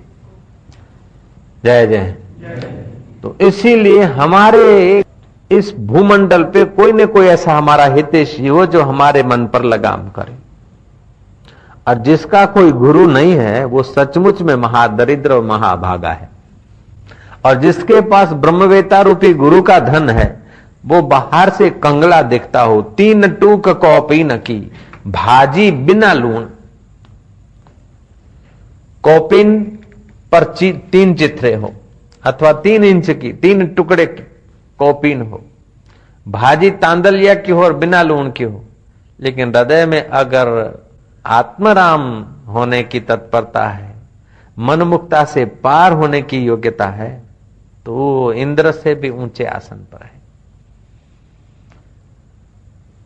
जय 1.66 1.88
जय। 1.88 2.16
तो 3.24 3.36
इसीलिए 3.42 4.04
हमारे 4.04 5.04
इस 5.52 5.74
भूमंडल 5.78 6.44
पे 6.44 6.64
कोई 6.66 6.92
न 6.92 7.06
कोई 7.06 7.28
ऐसा 7.28 7.54
हमारा 7.54 7.86
हितेशी 7.86 8.48
हो 8.48 8.66
जो 8.66 8.82
हमारे 8.84 9.24
मन 9.24 9.46
पर 9.46 9.64
लगाम 9.64 10.08
करे। 10.10 10.36
और 11.88 11.96
जिसका 11.96 12.46
कोई 12.46 12.72
गुरु 12.72 13.08
नहीं 13.08 13.34
है, 13.34 13.66
वो 13.66 13.84
सचमुच 13.84 14.42
में 14.42 14.56
महादरिद्र 14.56 15.34
और 15.34 15.44
महाभागा 15.44 16.10
है। 16.10 16.30
और 17.46 17.56
जिसके 17.56 18.02
पास 18.02 18.30
ब्रह्मवेता 18.30 19.02
रूपी 19.02 19.34
गुरु 19.34 19.62
का 19.62 19.80
धन 19.80 20.10
है, 20.10 20.44
वो 20.86 21.02
बाहर 21.02 21.50
से 21.50 21.70
कंगला 21.70 22.22
दिखता 22.22 22.62
हो, 22.62 22.82
तीन 22.82 23.28
टूक 23.28 23.70
कौपीन 23.70 24.38
की, 24.38 24.72
भाजी 25.08 25.72
बिना 25.72 26.14
लूण 26.14 26.42
कौपिन 29.04 29.64
पर 30.32 30.44
तीन 30.92 31.14
चित्रे 31.14 31.56
हो, 31.56 31.74
अथवा 32.24 32.54
तीन 32.54 32.84
इंच 32.84 33.10
की, 33.10 33.34
तीन 33.34 33.68
टुकड़े 33.68 34.06
की 34.06 34.24
कौपिन 34.80 35.22
हो। 35.22 35.42
भाजी 36.28 36.72
तांदलिया 36.72 37.34
की 37.36 37.52
हो 37.52 37.64
और 37.64 37.74
बिना 37.74 38.02
लूण 38.02 38.32
की 38.32 38.44
हो। 38.44 38.64
लेकिन 39.20 39.56
हृदय 39.56 39.86
में 39.86 40.10
अगर 40.10 40.78
आत्मराम 41.28 42.02
होने 42.48 42.82
की 42.84 43.00
तत्परता 43.00 43.68
है। 43.68 43.96
मनमुक्ता 44.58 45.24
से 45.26 45.46
पार 45.46 45.94
होने 45.94 46.22
की 46.22 46.38
योग्यता 46.38 46.86
है 46.88 47.10
तो 47.86 48.34
इंद्र 48.34 48.72
से 48.72 48.94
भी 48.96 49.10
ऊँचे 49.10 49.46
आसन 49.46 49.76
पर 49.92 50.04
है। 50.04 50.16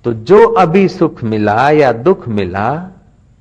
तो 0.06 0.14
जो 0.14 0.46
अभी 0.48 0.88
सुख 0.88 1.24
मिला 1.24 1.70
या 1.70 1.92
दुख 1.94 2.28
मिला, 2.28 2.90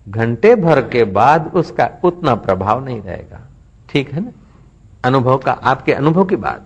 घंटे 0.08 0.54
भर 0.56 0.80
के 0.88 1.04
बाद 1.04 1.50
उसका 1.54 1.88
उतना 2.04 2.34
प्रभाव 2.34 2.84
नहीं 2.84 3.00
रहेगा। 3.02 3.40
ठीक 3.88 4.12
है 4.12 4.20
ना? 4.20 4.30
अनुभव 5.04 5.38
का, 5.38 5.52
आपके 5.52 5.92
अनुभव 5.92 6.25
की 6.25 6.37
बात। 6.37 6.64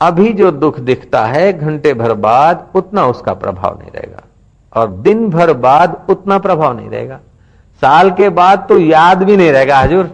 अभी 0.00 0.32
जो 0.32 0.50
दुख 0.50 0.80
दिखता 0.80 1.24
है, 1.26 1.52
घंटे 1.52 1.94
भर 1.94 2.14
बाद 2.14 2.70
उतना 2.74 3.06
उसका 3.06 3.34
प्रभाव 3.34 3.78
नहीं 3.78 3.90
रहेगा। 3.90 4.22
और 4.72 4.90
दिन 4.92 5.28
भर 5.30 5.52
बाद 5.54 6.06
उतना 6.10 6.38
प्रभाव 6.38 6.76
नहीं 6.76 6.88
रहेगा। 6.90 7.18
साल 7.82 8.10
के 8.10 8.28
बाद 8.28 8.66
तो 8.68 8.78
याद 8.78 9.22
भी 9.22 9.36
नहीं 9.36 9.50
रहेगा, 9.52 9.78
हजूर। 9.78 10.10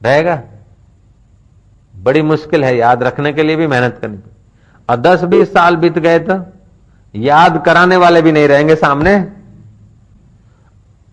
रहेगा। 0.00 0.40
बड़ी 1.94 2.22
मुश्किल 2.22 2.64
है 2.64 2.76
याद 2.76 3.02
रखने 3.02 3.32
के 3.32 3.42
लिए 3.42 3.56
भी 3.56 3.66
मेहनत 3.66 3.98
करनी 4.02 4.16
पड़ी 4.16 4.34
और 4.88 4.96
दस 4.96 5.22
बीस 5.24 5.52
साल 5.52 5.76
बीत 5.76 5.98
गए 5.98 6.18
तो 6.18 6.34
याद 7.14 7.62
कराने 7.66 7.96
वाले 7.96 8.22
भी 8.22 8.32
नहीं 8.32 8.48
रहेंगे 8.48 8.74
सामने। 8.76 9.14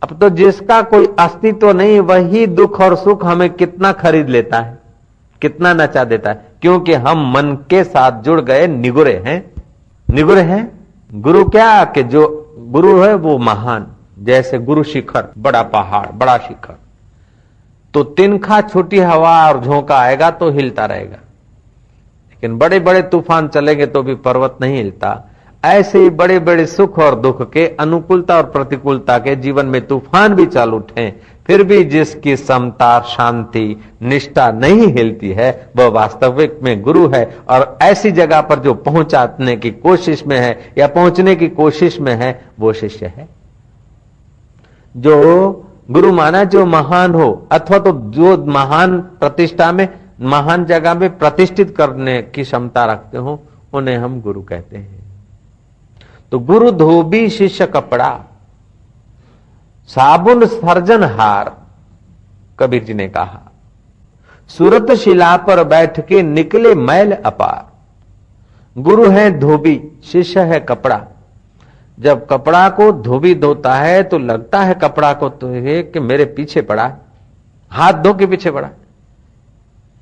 अब 0.02 0.18
तो 0.20 0.30
जिसका 0.30 0.82
कोई 0.84 1.08
अस्तित्व 1.20 1.72
नहीं, 1.72 2.00
वही 2.00 2.46
दुख 2.48 2.80
और 2.82 2.96
सुख 2.96 3.26
हमें 3.26 3.50
कितना 3.50 3.92
खरीद 3.94 4.30
लेता 4.30 4.60
है, 4.60 4.78
कितना 5.42 5.74
नचा 5.74 6.04
देता 6.04 6.30
है, 6.30 6.46
क्योंकि 6.62 6.94
हम 6.94 7.32
मन 7.32 7.56
के 7.70 7.84
साथ 7.84 8.22
जुड़ 8.22 8.40
गए, 8.42 8.68
निगुरे 8.68 9.16
हैं। 9.26 9.53
निगुरे 10.14 10.42
है? 10.42 10.72
गुरु 11.14 11.44
क्या 11.46 11.84
कि 11.86 12.04
जो 12.04 12.56
गुरु 12.60 13.02
है 13.02 13.14
वो 13.16 13.38
महान, 13.38 13.88
जैसे 14.20 14.60
गुरु 14.60 14.84
शिखर, 14.84 15.28
बड़ा 15.38 15.64
पहाड़, 15.64 16.08
बड़ा 16.08 16.38
शिखर। 16.38 16.76
तो 17.94 18.04
तिनखा 18.04 18.62
छोटी 18.62 19.00
हवा 19.00 19.48
और 19.48 19.60
झोंका 19.64 19.98
आएगा 19.98 20.32
तो 20.32 20.50
हिलता 20.52 20.86
रहेगा। 20.86 21.18
लेकिन 22.30 22.58
बड़े 22.58 22.80
बड़े 22.80 23.02
तूफ़ान 23.02 23.48
चलेंगे 23.48 23.86
तो 23.86 24.04
भी 24.04 24.16
पर्वत 24.16 24.58
नहीं 24.62 24.78
हिलता। 24.78 25.30
ऐसे 25.64 26.00
ही 26.00 26.10
बड़े 26.10 26.40
बड़े 26.40 26.66
सुख 26.66 26.98
और 27.00 27.16
दुख 27.16 27.42
के 27.52 27.68
अनुकूलता 27.80 28.38
और 28.38 28.44
प्रतिकूलता 28.44 29.18
के 29.18 29.36
जीवन 29.36 29.66
में 29.66 29.86
तूफ़ान 29.88 30.34
भी 30.36 30.46
चालू 30.46 30.78
उठे, 30.78 31.10
फिर 31.48 31.64
भी 31.64 31.84
जिसकी 31.84 32.36
समता 32.38 33.00
शांति, 33.00 33.82
निष्ठा 34.02 34.52
नहीं 34.52 34.88
हिलती 34.88 35.32
है, 35.32 35.70
वह 35.76 35.88
वास्तविक 35.88 36.60
में 36.64 36.82
गुरु 36.82 37.08
है 37.08 37.24
और 37.50 37.78
ऐसी 37.82 38.12
जगह 38.12 38.42
पर 38.42 38.60
जो 38.60 38.74
पहुँचाने 38.74 39.56
की 39.56 39.72
कोशिश 39.72 40.26
में 40.28 40.38
है 40.40 40.74
या 40.78 40.88
पहुँचने 40.88 41.36
की 41.36 41.48
कोशिश 41.48 42.00
में 42.00 42.14
है, 42.16 42.46
वो 42.60 42.74
शिष्य 42.74 43.06
है। 43.06 43.28
जो 44.96 45.70
गुरु 45.92 46.12
माना 46.14 46.44
जो 46.44 46.66
महान 46.66 47.14
हो, 47.14 47.48
अथवा 47.52 47.78
तो 47.78 47.92
जो 48.12 48.38
महान 48.46 49.00
प्रतिष्ठा 49.00 49.72
में, 49.72 49.88
महान 50.22 50.66
जगह 50.66 50.94
में 50.94 51.18
प्रतिष्ठित 51.18 51.76
करने 51.78 52.22
की 52.22 52.44
क्षमता 52.44 52.86
रखते 52.86 53.18
हो, 53.18 53.40
उन्हें 53.74 53.98
हम 53.98 54.22
गुरु 54.22 54.42
कहते 54.42 54.78
हैं। 54.78 55.03
तो 56.34 56.40
गुरु 56.40 56.70
धोबी 56.72 57.30
शिष्य 57.30 57.66
कपड़ा, 57.68 58.10
साबुन 59.90 60.46
सर्जन 60.46 61.04
हार, 61.04 61.52
कबीर 62.60 62.84
जी 62.84 62.94
ने 62.94 63.08
कहा। 63.08 63.40
सूरत 64.50 64.92
शिला 64.94 65.36
पर 65.38 65.64
बैठ 65.64 66.00
के 66.08 66.22
निकले 66.22 66.74
मैल 66.76 67.12
अपार। 67.12 68.82
गुरु 68.82 69.10
है 69.10 69.30
धोबी, 69.40 69.76
शिष्य 70.04 70.40
है 70.44 70.60
कपड़ा। 70.60 71.00
जब 71.98 72.26
कपड़ा 72.28 72.68
को 72.70 72.92
धोबी 72.92 73.36
धोता 73.36 73.76
है 73.76 74.02
तो 74.04 74.18
लगता 74.18 74.62
है 74.62 74.74
कपड़ा 74.74 75.14
को 75.14 75.30
तो 75.30 75.48
है 75.48 75.82
कि 75.84 76.00
मेरे 76.00 76.26
पीछे 76.32 76.62
पड़ा 76.64 76.92
हाथ 77.72 78.02
धो 78.04 78.14
के 78.14 78.26
पीछे 78.26 78.52
पड़ा 78.52 78.70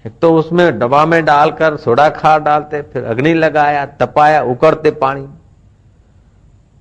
एक 0.06 0.14
तो 0.22 0.34
उसमें 0.36 0.80
डबा 0.80 1.06
में 1.06 1.24
डालकर 1.26 1.78
सोडा 1.78 2.10
खार 2.12 2.40
डालते, 2.40 2.82
फिर 2.82 3.04
अग्नि 3.04 3.34
लगाया, 3.34 3.86
तपाया, 3.86 4.42
उकड़ते 4.44 4.92
पानी। 4.92 5.28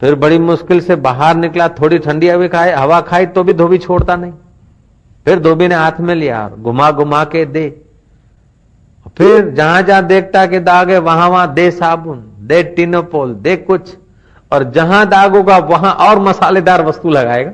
फिर 0.00 0.14
बड़ी 0.14 0.38
मुश्किल 0.38 0.80
से 0.80 0.96
बाहर 0.96 1.36
निकला, 1.36 1.68
थोड़ी 1.68 1.98
ठंडी 1.98 2.28
हवा 2.28 2.46
खाए 2.48 2.72
हवा 2.72 3.00
खाई 3.00 3.26
तो 3.26 3.42
भी 3.44 3.52
धोबी 3.52 3.78
छोड़ता 3.78 4.16
नहीं। 4.16 4.32
फिर 5.26 5.40
धोबी 5.40 5.68
ने 5.68 5.74
हाथ 5.74 6.00
में 6.00 6.14
लिया 6.14 6.48
घुमा 6.50 6.90
घुमा 6.90 7.24
के 7.24 7.44
दे। 7.44 7.68
फिर 9.16 9.50
जहाँ 9.50 9.82
जहाँ 9.82 10.06
देखता 10.06 10.46
कि 10.46 10.58
दाग 10.60 10.90
है, 10.90 10.98
वहाँ 10.98 11.28
वहाँ 11.28 11.52
दे 11.54 11.70
साबुन, 11.70 12.22
दे 12.40 12.62
टिनोपोल, 12.62 13.34
दे 13.34 13.56
कुछ। 13.56 13.96
और 14.52 14.64
जहाँ 14.70 15.08
दाग 15.08 15.36
होगा, 15.36 15.58
वहाँ 15.58 15.92
और 15.92 16.18
मसालेदार 16.18 16.84
वस्तु 16.84 17.08
लगाएगा। 17.08 17.52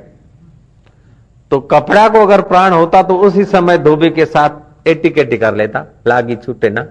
तो 1.51 1.61
कपड़ा 1.61 2.09
को 2.09 2.23
अगर 2.23 2.41
प्राण 2.43 2.73
होता 2.73 3.03
तो 3.03 3.17
उसी 3.17 3.45
समय 3.45 3.79
धोबी 3.79 4.11
के 4.11 4.25
साथ 4.27 4.89
एटिकेटी 4.89 5.37
कर 5.37 5.55
लेता। 5.55 5.85
लागी 6.07 6.37
छूटे 6.37 6.71
ना। 6.71 6.87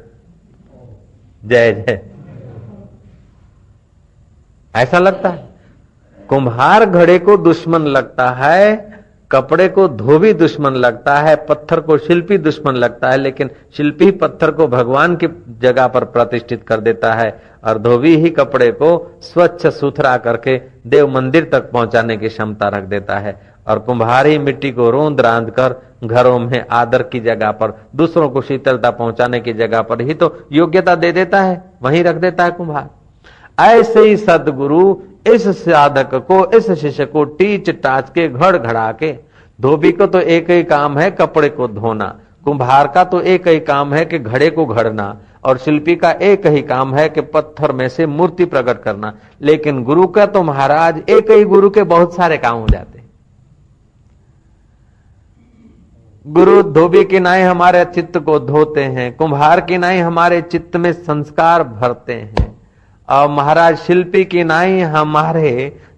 जय 1.43 1.71
जय। 1.74 2.14
ऐसा 4.75 5.00
लगता 5.00 5.29
है? 5.29 5.48
कुम्हार 6.29 6.86
घड़े 6.86 7.17
को 7.20 7.38
दुश्मन 7.38 7.82
लगता 7.88 8.29
है, 8.29 8.94
कपड़े 9.32 9.67
को 9.70 9.88
धोबी 9.88 10.32
दुश्मन 10.34 10.74
लगता 10.75 11.15
है, 11.15 11.36
पत्थर 11.46 11.79
को 11.79 11.98
शिल्पी 11.98 12.38
दुश्मन 12.38 12.75
लगता 12.75 13.10
है, 13.10 13.17
लेकिन 13.17 13.50
शिल्पी 13.77 14.10
पत्थर 14.12 14.51
को 14.51 14.67
भगवान 14.67 15.15
की 15.15 15.27
जगह 15.62 15.88
पर 15.88 16.03
प्रतिष्ठित 16.05 16.63
कर 16.63 16.79
देता 16.79 17.13
है 17.13 17.29
और 17.63 17.77
धोबी 17.77 18.15
ही 18.15 18.29
कपड़े 18.29 18.72
को 18.72 19.20
स्वच्छ 19.22 19.67
सुथरा 19.67 20.15
करके 20.17 20.58
देव 20.88 21.08
मंदिर 21.08 21.50
तक 21.51 21.72
पहुँचाने 21.72 22.17
की 22.17 22.29
क्षमता 22.29 22.67
रख 22.67 22.84
देता 22.84 23.17
है 23.17 23.39
और 23.67 23.79
कुम्हार 23.79 24.27
ही 24.27 24.38
मिट्टी 24.38 24.72
को 24.72 24.89
रोंद 24.89 25.22
रांद 25.22 25.50
कर 25.50 25.75
घरों 26.03 26.38
में 26.39 26.65
आदर 26.72 27.03
की 27.03 27.20
जगह 27.20 27.51
पर, 27.51 27.74
दूसरों 27.96 28.29
को 28.29 28.41
शीतलता 28.41 28.91
पहुँचाने 28.91 29.39
की 29.39 29.53
जगह 29.53 29.82
पर 29.82 30.01
ही 30.01 30.13
तो 30.13 30.48
योग्यता 30.51 30.96
दे 30.96 31.12
देता 31.12 31.41
है, 31.41 31.62
वहीं 31.84 32.03
रख 32.03 32.15
देता 32.15 32.44
है 32.44 32.51
कुम्हार। 32.51 32.89
ऐसे 33.57 34.00
ही 34.00 34.15
सदगुरु 34.17 34.95
इस 35.27 35.47
साधक 35.59 36.13
को, 36.15 36.45
इस 36.47 36.71
शिष्य 36.71 37.05
को 37.05 37.24
टीच 37.24 37.69
टाच 37.69 38.09
के 38.09 38.27
घड़ 38.29 38.57
घड़ा 38.57 38.91
के। 38.91 39.13
धोबी 39.59 39.91
को 39.91 40.05
तो 40.07 40.19
एक 40.19 40.50
ही 40.50 40.63
काम 40.63 40.97
है 40.97 41.09
कपड़े 41.12 41.50
को 41.50 41.67
धोना, 41.67 42.15
कुंभार 42.45 42.88
का 42.88 43.03
तो 43.03 43.21
एक 43.21 43.47
ही 43.47 43.59
काम 43.59 43.93
है 43.93 44.03
कि 44.05 44.19
घड़े 44.19 44.50
को 44.50 44.65
घड़ना, 44.65 45.15
और 45.43 45.57
शिल्पी 45.57 45.95
का 45.95 46.12
एक 46.12 46.45
ही 46.47 46.62
काम 46.63 46.93
है 46.95 47.07
कि 47.09 47.21
पत्थर 47.21 47.71
में 47.71 47.88
से 47.89 48.05
मूर्ति 48.07 48.45
प्रकट 48.45 48.81
करना। 48.83 49.13
लेकिन 49.41 49.83
गुरु 49.83 50.07
का 50.07 50.25
तो 50.25 50.43
महाराज 50.43 51.01
एक 51.09 51.31
ही 51.31 51.43
गुरु 51.45 51.69
के 51.69 51.83
बहुत 51.85 52.15
सारे 52.15 52.38
काम 52.38 52.57
हो 52.57 52.67
जाते। 52.67 53.03
गुरु 56.25 56.62
धोबी 56.63 57.03
की 57.03 57.19
नाई 57.19 57.41
हमारे 57.41 57.83
चित्त 57.85 58.17
को 58.17 58.39
धोते 58.39 58.83
हैं 58.83 59.15
कुम्हार 59.15 59.62
की 59.62 59.77
नाई 59.77 60.00
हमारे 60.00 60.41
चित्त 60.41 60.75
में 60.75 60.91
संस्कार 60.93 61.63
भरते 61.63 62.13
हैं। 62.13 62.44
और 63.09 63.27
महाराज 63.29 63.77
शिल्पी 63.77 64.24
की 64.25 64.43
नाई 64.43 64.79
हमारे 64.79 65.51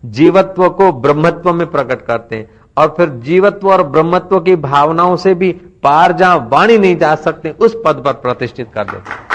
जीवत्व 0.05 0.69
को 0.69 0.91
ब्रह्मत्व 0.93 1.53
में 1.53 1.65
प्रकट 1.67 2.01
करते 2.01 2.35
हैं। 2.35 2.49
और 2.77 2.93
फिर 2.97 3.09
जीवत्व 3.21 3.71
और 3.71 3.83
ब्रह्मत्व 3.83 4.39
की 4.39 4.55
भावनाओं 4.55 5.15
से 5.17 5.33
भी 5.33 5.51
पार 5.83 6.11
जहाँ 6.11 6.37
वाणी 6.51 6.77
नहीं 6.77 6.97
जा 6.97 7.13
सकते, 7.15 7.49
उस 7.51 7.77
पद 7.85 8.01
पर 8.05 8.13
प्रतिष्ठित 8.13 8.71
कर 8.73 8.83
देते 8.83 9.25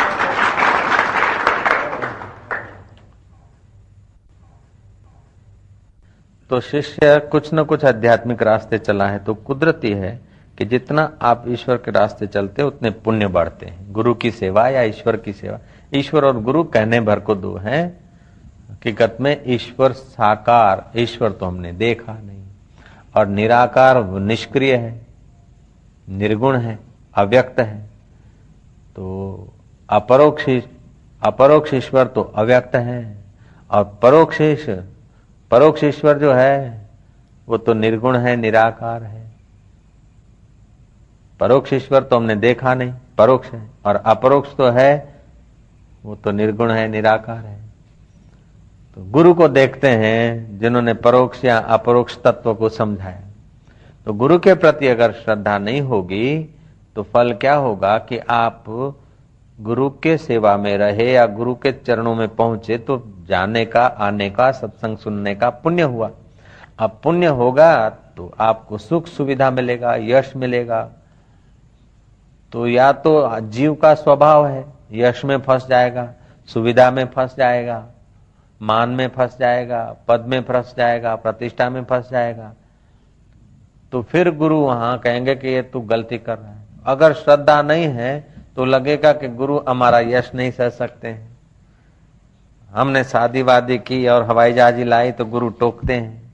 तो 6.51 6.61
शिष्य 6.61 7.19
कुछ 7.33 7.49
न 7.55 7.63
कुछ 7.65 7.85
आध्यात्मिक 7.85 8.43
रास्ते 8.43 8.79
चला 8.79 9.07
है 9.07 9.19
तो 9.19 9.35
कुदरती 9.35 9.91
है 9.91 10.21
कि 10.59 10.65
जितना 10.65 11.11
आप 11.23 11.45
ईश्वर 11.49 11.77
के 11.77 11.91
रास्ते 11.91 12.27
चलते, 12.27 12.63
उतने 12.63 12.91
पुण्य 12.91 13.27
बढ़ते 13.27 13.67
हैं। 13.67 13.93
गुरु 13.93 14.15
की 14.15 14.31
सेवा 14.31 14.69
या 14.69 14.83
ईश्वर 14.83 15.17
की 15.17 15.33
सेवा। 15.33 15.59
ईश्वर 15.95 16.25
और 16.25 16.43
गुरु 16.43 16.65
कहने 16.65 17.01
भर 17.01 17.21
को 17.21 17.35
दो 17.35 17.57
हैं। 17.57 18.01
हकीकत 18.71 19.17
में 19.21 19.43
ईश्वर 19.47 19.93
साकार, 19.93 20.91
ईश्वर 20.97 21.33
तो 21.33 21.47
हमने 21.47 21.73
देखा 21.73 22.13
नहीं। 22.13 22.43
और 23.17 23.27
निराकार, 23.27 24.05
निष्क्रिय 24.05 24.77
है, 24.77 25.07
निर्गुण 26.09 26.57
है, 26.57 26.79
अव्यक्त 27.15 27.61
है। 27.61 27.87
तो 28.97 29.49
अपरोक्ष 29.91 30.51
अपरोक्ष 31.23 31.75
ईश्वर 31.75 32.07
तो 32.07 32.23
अव्यक्त 32.23 32.77
है। 32.77 33.17
और 33.71 33.99
परोक्ष 34.03 34.39
परोक्ष 35.51 35.85
ईश्वर 35.85 36.19
जो 36.19 36.33
है, 36.33 36.89
वो 37.49 37.59
तो 37.59 37.75
निर्गुण 37.75 38.17
है, 38.17 38.37
निराकार 38.37 39.03
है। 39.03 39.33
परोक्ष 41.41 41.73
ईश्वर 41.73 42.03
तो 42.03 42.17
हमने 42.17 42.37
देखा 42.37 42.75
नहीं, 42.75 42.95
परोक्ष 43.19 43.51
है। 43.51 43.71
और 43.87 43.97
अपरोक्ष 43.97 44.57
तो 44.57 44.71
है 44.71 45.12
वो 46.05 46.15
तो 46.15 46.31
निर्गुण 46.31 46.71
है, 46.71 46.87
निराकार 46.89 47.37
है। 47.37 47.61
तो 48.97 49.05
गुरु 49.11 49.35
को 49.35 49.49
देखते 49.49 49.89
हैं, 49.89 50.59
जिन्होंने 50.59 50.95
परोक्ष 50.95 51.45
या 51.45 51.59
अपरोक्ष 51.59 52.17
तत्व 52.23 52.55
को 52.55 52.69
समझाया। 52.69 53.21
तो 54.07 54.13
गुरु 54.13 54.39
के 54.39 54.55
प्रति 54.55 54.89
अगर 54.89 55.13
श्रद्धा 55.15 55.59
नहीं 55.59 55.81
होगी 55.81 56.49
तो 56.97 57.03
फल 57.03 57.33
क्या 57.33 57.55
होगा 57.55 57.97
कि 57.99 58.19
आप 58.31 58.65
गुरु 59.59 59.89
के 60.03 60.17
सेवा 60.17 60.57
में 60.57 60.77
रहे 60.79 61.11
या 61.13 61.27
गुरु 61.27 61.55
के 61.55 61.73
चरणों 61.73 62.15
में 62.15 62.29
पहुँचे 62.29 62.79
तो 62.79 63.03
जाने 63.29 63.65
का, 63.65 63.85
आने 63.87 64.29
का, 64.31 64.51
सत्संग 64.53 64.97
सुनने 64.97 65.35
का 65.35 65.51
पुण्य 65.51 65.83
हुआ। 65.83 66.11
अब 66.79 66.99
पुण्य 67.03 67.27
होगा 67.27 67.89
तो 68.17 68.31
आपको 68.41 68.79
सुख 68.79 69.07
सुविधा 69.07 69.51
मिलेगा, 69.51 69.95
यश 69.95 70.33
मिलेगा। 70.37 70.83
तो 72.53 72.67
या 72.67 72.93
तो 72.93 73.41
जीव 73.41 73.75
का 73.75 73.95
स्वभाव 73.95 74.47
है 74.47 74.65
यश 74.93 75.25
में 75.25 75.39
फंस 75.39 75.67
जाएगा, 75.67 76.13
सुविधा 76.49 76.91
में 76.91 77.05
फंस 77.07 77.35
जाएगा, 77.37 77.85
मान 78.61 78.91
में 78.91 79.09
फंस 79.09 79.37
जाएगा, 79.39 79.85
पद 80.09 80.25
में 80.29 80.41
फंस 80.43 80.75
जाएगा, 80.79 81.15
प्रतिष्ठा 81.17 81.69
में 81.71 81.85
फंस 81.85 82.11
जाएगा। 82.11 82.53
तो 83.93 84.03
फिर 84.03 84.31
गुरु 84.31 84.59
वहाँ 84.59 84.99
कहेंगे 84.99 85.35
कि 85.35 85.49
ये 85.49 85.63
तू 85.63 85.81
गलती 85.81 86.19
कर 86.19 86.39
रहा 86.39 86.51
है। 86.51 86.61
अगर 86.87 87.13
श्रद्धा 87.13 87.61
नहीं 87.63 87.87
है 87.87 88.21
तो 88.57 88.65
लगेगा 88.65 89.13
कि 89.13 89.29
गुरु 89.29 89.59
हमारा 89.69 89.99
यश 90.01 90.31
नहीं 90.35 90.51
सह 90.51 90.69
सकते 90.69 91.09
हैं। 91.09 91.31
हमने 92.71 93.03
शादी 93.05 93.43
वादी 93.43 93.79
की 93.79 94.07
और 94.07 94.23
हवाई 94.23 94.53
जहाजी 94.53 94.85
लाई 94.85 95.13
तो 95.13 95.25
गुरु 95.25 95.49
टोकते 95.51 95.95
हैं। 95.95 96.33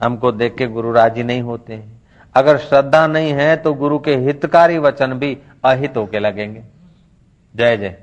हमको 0.00 0.32
देख 0.32 0.54
के 0.54 0.66
गुरु 0.66 0.92
राज़ी 0.92 1.22
नहीं 1.22 1.42
होते 1.42 1.74
हैं। 1.74 2.00
अगर 2.34 2.58
श्रद्धा 2.58 3.06
नहीं 3.06 3.32
है 3.32 3.56
तो 3.56 3.72
गुरु 3.74 3.98
के 3.98 4.16
हितकारी 4.16 4.78
वचन 4.78 5.12
भी 5.12 5.36
अहित 5.64 5.96
होके 5.96 6.18
लगेंगे। 6.18 6.62
जय 7.58 7.76
जय। 7.76 7.96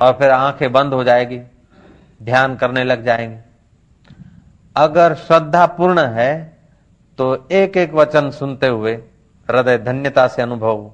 और 0.00 0.12
फिर 0.12 0.30
आँखें 0.30 0.72
बंद 0.72 0.94
हो 0.94 1.04
जाएगी, 1.04 1.38
ध्यान 2.22 2.54
करने 2.56 2.84
लग 2.84 3.04
जाएँगे। 3.04 3.38
अगर 4.76 5.14
श्रद्धा 5.14 5.66
पूर्ण 5.66 6.00
है 6.00 6.56
तो 7.18 7.48
एक 7.52 7.76
एक 7.76 7.92
वचन 7.92 8.30
सुनते 8.30 8.66
हुए 8.66 8.92
हृदय 9.48 9.78
धन्यता 9.78 10.26
से 10.28 10.42
अनुभव 10.42 10.92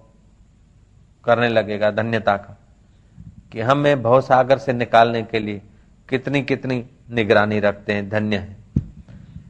करने 1.25 1.49
लगेगा, 1.49 1.91
धन्यता 1.91 2.37
का, 2.37 2.57
कि 3.53 3.61
हमें 3.61 4.03
भवसागर 4.03 4.59
से 4.59 4.73
निकालने 4.73 5.23
के 5.23 5.39
लिए 5.39 5.61
कितनी 6.09 6.43
कितनी 6.43 6.85
निगरानी 7.11 7.61
रखते 7.61 7.93
हैं, 7.93 8.09
धन्य 8.09 8.37
है। 8.37 8.57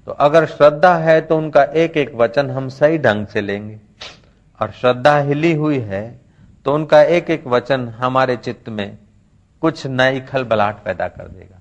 तो 0.06 0.12
अगर 0.12 0.46
श्रद्धा 0.46 0.94
है 0.96 1.20
तो 1.20 1.36
उनका 1.38 1.62
एक 1.64 1.96
एक 1.96 2.14
वचन 2.14 2.50
हम 2.50 2.68
सही 2.68 2.98
ढंग 2.98 3.26
से 3.26 3.40
लेंगे। 3.40 3.78
और 4.60 4.70
श्रद्धा 4.70 5.18
हिली 5.18 5.52
हुई 5.52 5.78
है 5.78 6.21
तो 6.66 6.74
उनका 6.74 7.02
एक 7.02 7.30
एक 7.30 7.46
वचन 7.46 7.88
हमारे 7.88 8.36
चित्त 8.36 8.68
में 8.68 8.98
कुछ 9.60 9.86
नई 9.86 10.20
खलबलाहट 10.20 10.82
पैदा 10.84 11.08
कर 11.08 11.28
देगा। 11.28 11.58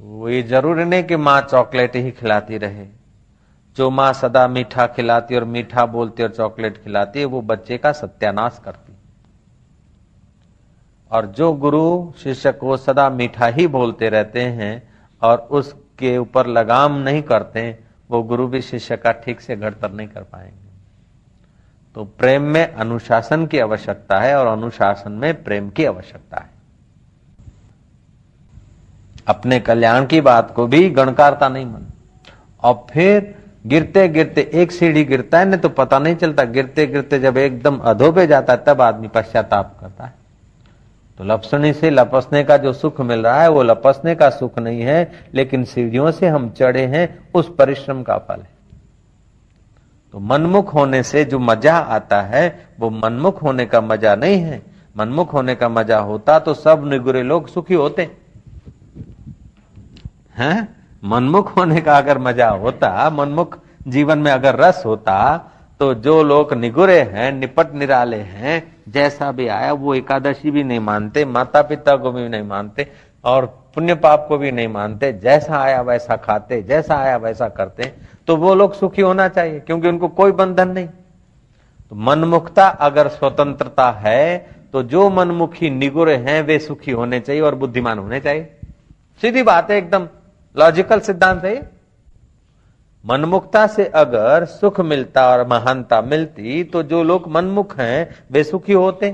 तो 0.00 0.28
ये 0.28 0.42
ज़रूरी 0.42 0.84
नहीं 0.84 1.04
कि 1.04 1.16
माँ 1.16 1.40
चॉकलेट 1.40 1.96
ही 1.96 2.10
खिलाती 2.10 2.58
रहे। 2.58 2.86
जो 3.76 3.90
माँ 3.90 4.12
सदा 4.12 4.48
मीठा 4.48 4.86
खिलाती 4.86 5.36
और 5.36 5.44
मीठा 5.44 5.86
बोलती 5.86 6.22
और 6.22 6.30
चॉकलेट 6.30 6.82
खिलाती 6.84 7.18
है, 7.18 7.24
वो 7.24 7.42
बच्चे 7.42 7.78
का 7.78 7.92
सत्यानाश 7.92 8.60
करती। 8.64 8.92
और 11.10 11.26
जो 11.26 11.52
गुरु, 11.52 12.12
शिष्य 12.18 12.52
को 12.52 12.76
सदा 12.76 13.10
मीठा 13.10 13.46
ही 13.46 13.66
बोलते 13.66 14.08
रहते 14.08 14.42
हैं 14.42 14.92
और 15.22 15.38
उसके 15.38 16.18
ऊपर 16.18 16.46
लगाम 16.46 16.92
नहीं 16.94 17.22
करते, 17.22 17.78
वो 18.10 18.22
गुरु 18.22 18.46
भी 18.48 18.60
शिष्य 18.60 18.96
का 18.96 19.12
ठीक 19.12 19.40
से 19.40 19.56
घड़तर 19.56 19.92
नहीं 19.92 20.08
कर 20.08 20.22
पाएँगे। 20.22 20.65
तो 21.96 22.04
प्रेम 22.04 22.42
में 22.42 22.74
अनुशासन 22.74 23.46
की 23.46 23.58
आवश्यकता 23.58 24.18
है 24.18 24.38
और 24.38 24.46
अनुशासन 24.46 25.12
में 25.12 25.44
प्रेम 25.44 25.70
की 25.70 25.84
आवश्यकता 25.84 26.36
है। 26.36 26.50
अपने 29.26 29.60
कल्याण 29.60 30.06
की 30.06 30.20
बात 30.20 30.54
को 30.54 30.66
भी 30.66 30.90
गणकारता 30.90 31.48
नहीं 31.48 31.66
मन। 31.66 31.86
और 32.62 32.86
फिर 32.90 33.34
गिरते 33.66 34.08
गिरते 34.08 34.50
एक 34.54 34.72
सीढ़ी 34.72 35.04
गिरता 35.04 35.38
है 35.38 35.44
ना 35.44 35.56
तो 35.56 35.68
पता 35.68 35.98
नहीं 35.98 36.16
चलता। 36.16 36.44
गिरते 36.44 36.86
गिरते 36.86 37.18
जब 37.18 37.36
एकदम 37.36 37.78
अधो 37.78 38.12
पे 38.12 38.26
जाता 38.26 38.52
है, 38.52 38.64
तब 38.66 38.80
आदमी 38.80 39.08
पश्चाताप 39.08 39.76
करता 39.80 40.04
है। 40.04 40.14
तो 41.18 41.24
लपसनी 41.24 41.72
से 41.72 41.90
लपसने 41.90 42.44
का 42.44 42.56
जो 42.56 42.72
सुख 42.72 43.00
मिल 43.00 43.20
रहा 43.20 43.42
है, 43.42 43.48
वो 43.48 43.62
लपसने 43.62 44.14
का 44.14 44.30
सुख 44.30 44.58
नहीं 44.58 44.82
है, 44.82 45.12
लेकिन 45.34 45.64
सीढ़ियों 45.64 46.10
से 46.10 46.28
हम 46.28 46.50
चढ़े 46.50 46.86
हैं, 46.86 47.18
उस 47.34 47.54
परिश्रम 47.54 48.02
का 48.02 48.18
फल 48.18 48.40
है। 48.40 48.55
तो 50.16 50.20
मनमुख 50.20 50.72
होने 50.74 51.02
से 51.02 51.24
जो 51.24 51.38
मज़ा 51.38 51.76
आता 51.76 52.20
है, 52.22 52.68
वो 52.80 52.88
मनमुख 52.90 53.42
होने 53.42 53.64
का 53.66 53.80
मज़ा 53.80 54.14
नहीं 54.16 54.38
है। 54.38 54.60
मनमुख 54.96 55.32
होने 55.32 55.54
का 55.54 55.68
मज़ा 55.68 55.98
होता 56.00 56.38
तो 56.38 56.54
सब 56.54 56.82
निगुरे 56.86 57.22
लोग 57.22 57.48
सुखी 57.48 57.74
होते। 57.74 58.02
हैं? 60.36 60.68
मनमुख 61.04 61.56
होने 61.56 61.80
का 61.80 61.98
अगर 61.98 62.18
मज़ा 62.18 62.48
होता, 62.48 63.10
मनमुख 63.10 63.58
जीवन 63.88 64.18
में 64.18 64.30
अगर 64.32 64.56
रस 64.56 64.82
होता 64.86 65.36
तो 65.80 65.92
जो 65.94 66.22
लोग 66.22 66.54
निगुरे 66.54 67.00
हैं, 67.02 67.30
निपट 67.32 67.74
निराले 67.74 68.16
हैं, 68.16 68.76
जैसा 68.88 69.30
भी 69.32 69.48
आया, 69.48 69.72
वो 69.72 69.94
एकादशी 69.94 70.50
भी 70.50 70.64
नहीं 70.64 70.80
मानते, 70.80 71.24
माता 71.24 71.62
पिता 71.62 71.96
को 71.96 72.12
भी 72.12 72.28
नहीं 72.28 72.42
मानते, 72.42 72.90
और 73.24 73.65
पुण्य 73.76 73.94
पाप 73.94 74.24
को 74.28 74.36
भी 74.38 74.50
नहीं 74.52 74.68
मानते, 74.68 75.12
जैसा 75.14 75.56
आया 75.56 75.80
वैसा 75.82 76.16
खाते, 76.18 76.60
जैसा 76.62 76.96
आया 76.96 77.16
वैसा 77.18 77.48
करते 77.50 77.92
तो 78.28 78.36
वो 78.36 78.54
लोग 78.54 78.74
सुखी 78.74 79.02
होना 79.02 79.28
चाहिए, 79.28 79.58
क्योंकि 79.60 79.88
उनको 79.88 80.08
कोई 80.10 80.32
बंधन 80.32 80.68
नहीं। 80.68 80.88
तो 81.90 81.96
मनमुखता 81.96 82.66
अगर 82.68 83.08
स्वतंत्रता 83.08 83.90
है 83.98 84.38
तो 84.72 84.82
जो 84.84 85.08
मनमुखी 85.10 85.70
निगुरे 85.70 86.14
हैं, 86.16 86.40
वे 86.42 86.58
सुखी 86.58 86.90
होने 86.92 87.20
चाहिए 87.20 87.42
और 87.42 87.54
बुद्धिमान 87.54 87.98
होने 87.98 88.20
चाहिए। 88.20 88.48
सीधी 89.22 89.42
बात 89.42 89.70
है, 89.70 89.76
एकदम 89.76 90.08
लॉजिकल 90.54 91.00
सिद्धांत 91.00 91.44
है 91.44 91.54
मनमुखता 93.04 93.66
से 93.66 93.84
अगर 93.96 94.44
सुख 94.46 94.80
मिलता 94.82 95.28
और 95.28 95.46
महानता 95.48 96.00
मिलती 96.02 96.62
तो 96.64 96.82
जो 96.84 97.02
लोग 97.02 97.28
मनमुख 97.32 97.78
हैं, 97.78 98.08
वे 98.32 98.44
सुखी 98.44 98.72
होते, 98.72 99.10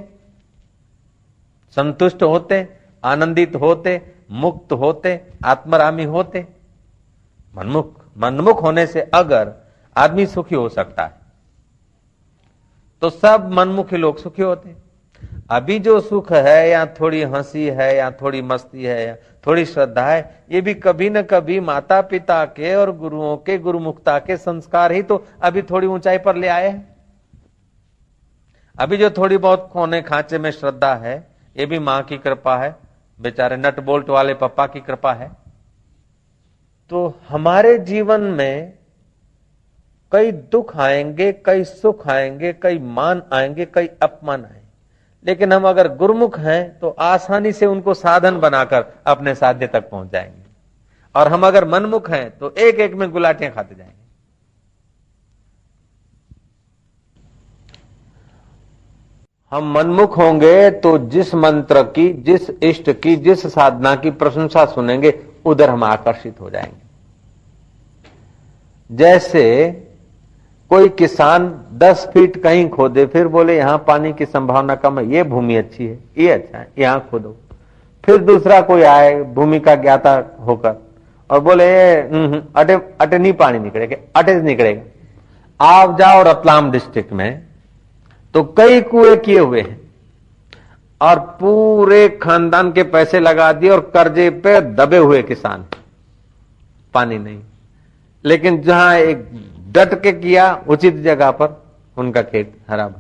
संतुष्ट 1.77 2.23
होते, 2.23 2.67
आनंदित 3.03 3.57
होते 3.57 4.01
मुक्त 4.33 4.73
होते, 4.73 5.21
आत्मरामी 5.45 6.05
होते। 6.05 6.47
मनमुख 7.55 8.05
मनमुख 8.19 8.63
होने 8.63 8.87
से 8.87 9.01
अगर 9.15 9.53
आदमी 9.97 10.27
सुखी 10.27 10.55
हो 10.55 10.69
सकता 10.69 11.05
है 11.05 11.21
तो 13.03 13.11
सब 13.11 13.51
मनमुखी 13.53 13.97
लोग 13.97 14.19
सुखी 14.19 14.43
होते। 14.43 14.75
अभी 15.51 15.79
जो 15.79 15.99
सुख 16.01 16.33
है, 16.33 16.69
या 16.69 16.85
थोड़ी 16.95 17.23
हँसी 17.23 17.67
है, 17.67 17.95
या 17.97 18.11
थोड़ी 18.11 18.43
मस्ती 18.43 18.85
है, 18.85 19.07
या 19.07 19.15
थोड़ी 19.47 19.65
श्रद्धा 19.65 20.05
है, 20.07 20.45
ये 20.51 20.61
भी 20.61 20.75
कभी 20.75 21.09
न 21.11 21.23
कभी 21.23 21.59
माता 21.61 22.01
पिता 22.01 22.45
के 22.47 22.75
और 22.75 22.97
गुरुओं 22.97 23.37
के, 23.37 23.59
गुरुमुखता 23.59 24.19
के 24.19 24.37
संस्कार 24.37 24.93
ही 24.93 25.03
तो 25.03 25.25
अभी 25.43 25.63
थोड़ी 25.63 25.87
ऊंचाई 25.87 26.19
पर 26.19 26.37
ले 26.37 26.49
आए 26.49 26.69
हैं। 26.69 26.97
अभी 28.79 28.97
जो 28.97 29.11
थोड़ी 29.11 29.39
बहुत 29.39 29.69
कोने 29.73 30.03
खांचे 30.03 30.39
में 30.39 30.51
श्रद्धा 30.51 30.95
है, 30.95 31.17
ये 31.57 31.67
भी 31.67 31.79
माँ 31.79 32.03
की 32.03 32.19
कृपा 32.19 32.57
है। 32.57 32.75
बेचारे 33.23 33.57
नट 33.57 33.81
बोल्ट 33.81 34.09
वाले 34.11 34.35
पप्पा 34.35 34.67
की 34.67 34.81
कृपा 34.81 35.13
है। 35.13 35.31
तो 36.91 37.07
हमारे 37.29 37.77
जीवन 37.81 38.21
में 38.21 38.73
कई 40.13 40.33
दुख 40.33 40.77
आएँगे, 40.77 41.31
कई 41.47 41.65
सुख 41.65 42.09
आएँगे, 42.09 42.53
कई 42.53 42.79
मान 42.79 43.23
आएँगे, 43.33 43.65
कई 43.67 43.87
अपमान 44.03 44.45
आएँगे। 44.45 44.61
लेकिन 45.25 45.53
हम 45.53 45.69
अगर 45.69 45.89
गुरुमुख 45.97 46.39
हैं 46.39 46.79
तो 46.79 46.89
आसानी 47.01 47.53
से 47.53 47.67
उनको 47.67 47.95
साधन 47.95 48.39
बनाकर 48.41 48.85
अपने 49.07 49.35
साध्य 49.35 49.67
तक 49.67 49.89
पहुँच 49.91 50.11
जाएँगे। 50.13 50.41
और 51.15 51.29
हम 51.29 51.47
अगर 51.47 51.69
मनमुख 51.69 52.11
हैं 52.11 52.29
तो 52.39 52.55
एक 52.59 52.81
एक 52.81 52.95
में 52.95 53.11
गुलाटियाँ 53.11 53.53
खाते 53.53 53.75
जाएँगे। 53.75 54.02
हम 59.53 59.73
मनमुख 59.73 60.17
होंगे 60.19 60.71
तो 60.81 60.97
जिस 61.09 61.35
मंत्र 61.35 61.83
की 61.97 62.09
जिस 62.27 62.49
इष्ट 62.63 62.91
की 63.03 63.15
जिस 63.17 63.47
साधना 63.47 63.95
की 63.95 64.11
प्रशंसा 64.13 64.65
सुनेंगे 64.67 65.13
उधर 65.45 65.71
हम 65.71 65.85
आकर्षित 65.85 66.41
हो 66.41 66.51
जाएँगे। 66.51 66.81
जैसे 68.91 69.43
कोई 70.71 70.89
किसान 70.89 71.49
दस 71.75 72.07
फीट 72.15 72.37
कहीं 72.43 72.69
खोदे 72.71 73.07
फिर 73.07 73.29
बोले 73.29 73.57
यहाँ 73.57 73.79
पानी 73.89 74.13
की 74.13 74.27
संभावना 74.27 74.75
कम 74.77 74.99
है 74.99 75.07
ये 75.13 75.23
भूमि 75.25 75.57
अच्छी 75.57 75.87
है 75.87 75.99
ये 76.19 76.31
अच्छा 76.31 76.59
है 76.59 76.69
यहाँ 76.79 77.09
खोदो। 77.11 77.37
फिर 78.05 78.17
दूसरा 78.19 78.61
कोई 78.63 78.83
आए 78.83 79.23
भूमि 79.35 79.61
का 79.61 79.75
ज्ञाता 79.77 80.13
होकर 80.41 80.75
और 81.31 81.41
बोले 81.41 81.71
हम्म, 81.93 82.25
हम्म, 82.25 82.43
अटे 82.57 82.75
अटे 83.01 83.19
नहीं 83.19 83.33
पानी 83.35 83.59
निकलेगा 83.59 83.97
अटे 84.17 84.41
निकलेगा। 84.43 84.81
आप 85.61 85.99
जाओ 85.99 86.23
रतलाम 86.23 86.71
डिस्ट्रिक्ट 86.71 87.13
में 87.13 87.43
तो 88.35 88.45
कई 88.45 88.81
कुएँ 88.81 89.17
किए 89.17 89.39
हुए 89.39 89.61
हैं। 89.61 89.81
और 91.01 91.19
पूरे 91.19 92.09
खानदान 92.09 92.73
के 92.73 92.83
पैसे 92.83 93.21
लगा 93.21 93.53
दिए 93.53 93.71
और 93.71 93.81
कर्जे 93.81 94.31
पे 94.31 94.61
दबे 94.61 94.97
हुए 94.97 95.23
किसान। 95.23 95.65
पानी 96.95 97.19
नहीं। 97.19 97.41
लेकिन 98.25 98.63
जहाँ 98.63 98.95
एक 98.97 99.29
डट 99.73 100.03
के 100.03 100.13
किया 100.13 100.63
उचित 100.69 100.97
जगह 100.97 101.31
पर, 101.31 101.63
उनका 101.97 102.23
खेत 102.23 102.57
हरा 102.71 102.93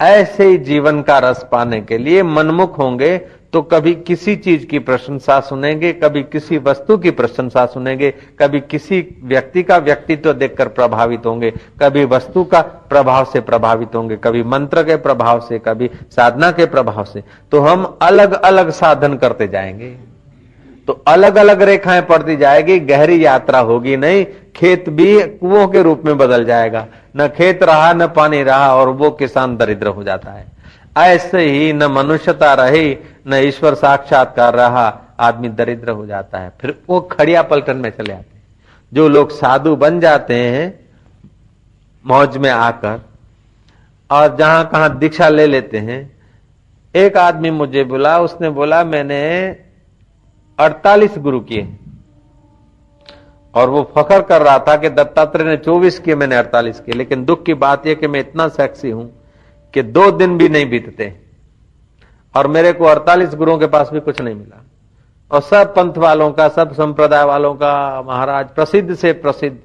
ऐसे 0.00 0.44
ही 0.44 0.58
जीवन 0.58 1.02
का 1.02 1.18
रस 1.18 1.46
पाने 1.52 1.80
के 1.80 1.98
लिए 1.98 2.22
मनमुख 2.22 2.78
होंगे 2.78 3.18
तो 3.52 3.62
कभी 3.62 3.94
किसी 3.94 4.36
चीज़ 4.36 4.66
की 4.66 4.78
प्रशंसा 4.78 5.40
सुनेंगे, 5.40 5.92
कभी 5.92 6.22
किसी 6.22 6.58
वस्तु 6.58 6.98
की 6.98 7.10
प्रशंसा 7.10 7.66
सुनेंगे, 7.66 8.10
कभी 8.10 8.60
किसी 8.60 9.18
व्यक्ति 9.24 9.62
का 9.62 9.76
व्यक्तित्व 9.76 10.32
देखकर 10.32 10.68
प्रभावित 10.68 11.26
होंगे, 11.26 11.50
कभी 11.50 12.04
वस्तु 12.04 12.44
का 12.44 12.60
प्रभाव 12.60 13.24
से 13.24 13.40
प्रभावित 13.40 13.94
होंगे, 13.94 14.16
कभी 14.16 14.42
मंत्र 14.42 14.82
के 14.82 14.96
प्रभाव 14.96 15.40
से, 15.40 15.58
कभी 15.58 15.90
साधना 16.10 16.50
के 16.50 16.66
प्रभाव 16.66 17.04
से। 17.04 17.24
तो 17.52 17.60
हम 17.60 17.98
अलग 18.02 18.32
अलग 18.32 18.70
साधन 18.70 19.16
करते 19.16 19.48
जाएँगे। 19.48 19.96
तो 20.86 20.92
अलग 21.06 21.36
अलग 21.36 21.62
रेखाएँ 21.62 22.02
पड़ती 22.02 22.36
जाएगी, 22.36 22.80
गहरी 22.80 23.24
यात्रा 23.24 23.58
होगी 23.58 23.96
नहीं, 23.96 24.26
खेत 24.56 24.88
भी 24.88 25.22
कुओं 25.22 25.68
के 25.68 25.82
रूप 25.82 26.02
में 26.04 26.18
बदल 26.18 26.44
जाएगा। 26.44 26.86
न 27.16 27.28
खेत 27.28 27.62
रहा, 27.62 27.92
न 27.92 28.06
पानी 28.06 28.42
रहा, 28.42 28.76
और 28.76 28.88
वो 28.88 29.10
किसान 29.10 29.56
दरिद्र 29.56 29.86
हो 29.86 30.04
जाता 30.04 30.30
है। 30.30 30.57
ऐसे 30.98 31.40
ही 31.40 31.72
न 31.72 31.84
मनुष्यता 31.84 32.54
रही, 32.54 32.98
न 33.26 33.34
ईश्वर 33.34 33.74
साक्षात्कार 33.74 34.54
रहा, 34.54 35.00
आदमी 35.20 35.48
दरिद्र 35.48 35.90
हो 35.90 36.06
जाता 36.06 36.38
है। 36.38 36.52
फिर 36.60 36.78
वो 36.88 37.00
खड़िया 37.00 37.42
पलटन 37.42 37.76
में 37.76 37.90
चले 37.90 38.12
आते 38.12 38.36
हैं। 38.36 38.42
जो 38.92 39.08
लोग 39.08 39.30
साधु 39.30 39.76
बन 39.76 40.00
जाते 40.00 40.34
हैं, 40.34 40.80
मौज 42.06 42.36
में 42.36 42.50
आकर, 42.50 43.00
और 44.10 44.36
जहाँ 44.36 44.68
कहा 44.68 44.88
दीक्षा 44.88 45.28
ले 45.28 45.46
लेते 45.46 45.78
हैं, 45.78 46.18
एक 46.94 47.16
आदमी 47.16 47.50
मुझे 47.50 47.84
बोला, 47.84 48.18
उसने 48.18 48.50
बोला, 48.50 48.84
मैंने 48.84 49.56
48 50.58 51.18
गुरु 51.18 51.40
किए 51.40 51.76
और 53.54 53.70
वो 53.70 53.92
फखर 53.96 54.22
कर 54.22 54.42
रहा 54.42 54.58
था 54.58 54.76
कि 54.76 54.88
दत्तात्रेय 54.88 55.46
ने 55.46 55.56
24 55.56 55.98
किए, 55.98 56.14
मैंने 56.14 56.36
48 56.36 56.80
किए। 56.80 56.94
लेकिन 56.94 57.24
दुख 57.24 57.44
की 57.44 57.54
बात 57.54 57.86
यह 57.86 57.94
कि 57.94 58.06
मैं 58.06 58.20
इतना 58.20 58.48
सेक्सी 58.48 58.90
हूँ 58.90 59.17
कि 59.74 59.82
दो 59.82 60.10
दिन 60.10 60.38
भी 60.38 60.48
नहीं 60.48 60.70
बीतते। 60.70 61.20
और 62.36 62.46
मेरे 62.46 62.72
को 62.72 62.84
48 62.84 63.34
गुरुओं 63.34 63.58
के 63.58 63.66
पास 63.66 63.90
भी 63.90 64.00
कुछ 64.00 64.20
नहीं 64.20 64.34
मिला। 64.34 64.64
और 65.30 65.40
सब 65.40 65.74
पंथ 65.74 65.92
वालों 65.92 66.32
का, 66.32 66.48
सब 66.48 66.72
संप्रदाय 66.72 67.24
वालों 67.24 67.54
का, 67.54 68.02
महाराज, 68.02 68.48
प्रसिद्ध 68.48 68.94
से 68.94 69.12
प्रसिद्ध 69.12 69.58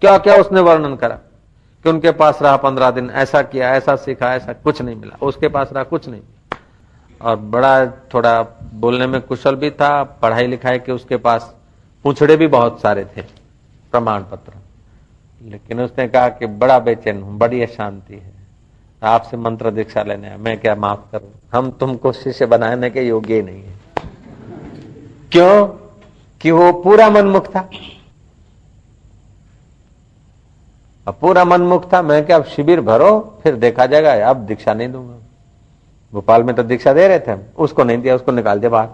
क्या 0.00 0.18
क्या 0.18 0.34
उसने 0.34 0.60
वर्णन 0.60 0.96
करा? 0.96 1.18
कि 1.82 1.90
उनके 1.90 2.10
पास 2.10 2.42
रहा 2.42 2.56
पंद्रह 2.56 2.90
दिन, 2.90 3.10
ऐसा 3.10 3.42
किया, 3.42 3.74
ऐसा 3.74 3.96
सीखा, 3.96 4.34
ऐसा 4.34 4.52
कुछ 4.52 4.82
नहीं 4.82 4.96
मिला। 4.96 5.26
उसके 5.26 5.48
पास 5.48 5.70
रहा 5.72 5.82
कुछ 5.82 6.08
नहीं। 6.08 6.20
और 7.22 7.36
बड़ा 7.36 7.86
थोड़ा 7.86 8.42
बोलने 8.74 9.06
में 9.06 9.20
कुशल 9.20 9.54
भी 9.54 9.70
था, 9.70 10.04
पढ़ाई 10.04 10.46
लिखाई 10.46 10.78
के 10.78 10.92
उसके 10.92 11.16
पास 11.16 11.56
पूछड़े 12.02 12.36
भी 12.36 12.46
बहुत 12.46 12.80
सारे 12.80 13.04
थे, 13.04 13.22
प्रमाण 13.92 14.20
पत्र। 14.20 14.52
लेकिन 15.42 15.80
उसने 15.80 16.08
कहा 16.08 16.28
कि 16.28 16.46
बड़ा 16.46 16.78
बेचैन 16.78 17.22
हूँ, 17.22 17.38
बड़ी 17.38 17.62
अशांति 17.62 18.14
है। 18.14 18.43
आपसे 19.08 19.36
मंत्र 19.36 19.70
दीक्षा 19.70 20.02
लेने 20.02 20.36
मैं 20.36 20.60
क्या 20.60 20.74
माफ़ 20.74 21.00
करूँ? 21.12 21.32
हम 21.52 21.70
तुमको 21.70 22.12
शिष्य 22.12 22.46
बनाने 22.46 22.90
के 22.90 23.02
योग्य 23.02 23.42
नहीं 23.42 23.62
है। 23.62 23.74
क्यों? 25.32 25.66
कि 26.40 26.50
वो 26.50 26.72
पूरा 26.72 27.10
मनमुख 27.10 27.56
था। 27.56 27.70
अब 31.08 31.14
पूरा 31.20 31.44
मनमुख 31.44 31.92
था, 31.92 32.02
मैं 32.02 32.26
क्या 32.26 32.36
अब 32.36 32.44
शिविर 32.44 32.80
भरो, 32.80 33.38
फिर 33.42 33.54
देखा 33.54 33.86
जाएगा, 33.86 34.30
अब 34.30 34.36
दीक्षा 34.36 34.74
नहीं 34.74 34.92
दूँगा। 34.92 35.14
भोपाल 36.12 36.42
में 36.42 36.56
तो 36.56 36.62
दीक्षा 36.62 36.92
दे 36.92 37.08
रहे 37.08 37.18
थे 37.18 37.40
उसको 37.58 37.84
नहीं 37.84 37.98
दिया, 37.98 38.14
उसको 38.14 38.32
निकाल 38.32 38.58
दिया 38.58 38.70
बाहर। 38.70 38.88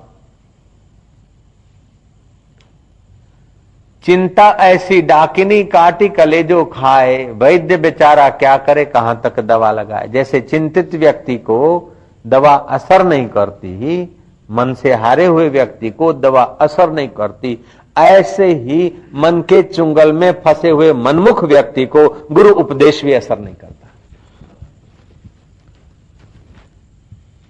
चिंता 4.04 4.48
ऐसी 4.60 5.00
डाकिनी 5.02 5.64
काटी 5.64 6.08
कलेजो 6.08 6.64
खाए, 6.64 7.24
वैद्य 7.32 7.76
बेचारा 7.76 8.28
क्या 8.30 8.56
करे, 8.56 8.84
कहाँ 8.84 9.20
तक 9.24 9.40
दवा 9.40 9.72
लगाए? 9.72 10.08
जैसे 10.08 10.40
चिंतित 10.40 10.94
व्यक्ति 10.94 11.36
को 11.36 11.92
दवा 12.26 12.54
असर 12.54 13.04
नहीं 13.04 13.26
करती, 13.28 14.02
मन 14.50 14.74
से 14.74 14.92
हारे 14.92 15.26
हुए 15.26 15.48
व्यक्ति 15.48 15.90
को 15.90 16.12
दवा 16.12 16.42
असर 16.42 16.92
नहीं 16.92 17.08
करती, 17.08 17.58
ऐसे 17.98 18.46
ही 18.46 18.92
मन 19.14 19.40
के 19.40 19.62
चुंगल 19.62 20.12
में 20.12 20.32
फंसे 20.32 20.70
हुए 20.70 20.92
मनमुख 20.92 21.44
व्यक्ति 21.44 21.86
को 21.86 22.08
गुरु 22.32 22.50
उपदेश 22.54 23.04
भी 23.04 23.12
असर 23.12 23.38
नहीं 23.38 23.54
करता। 23.54 23.89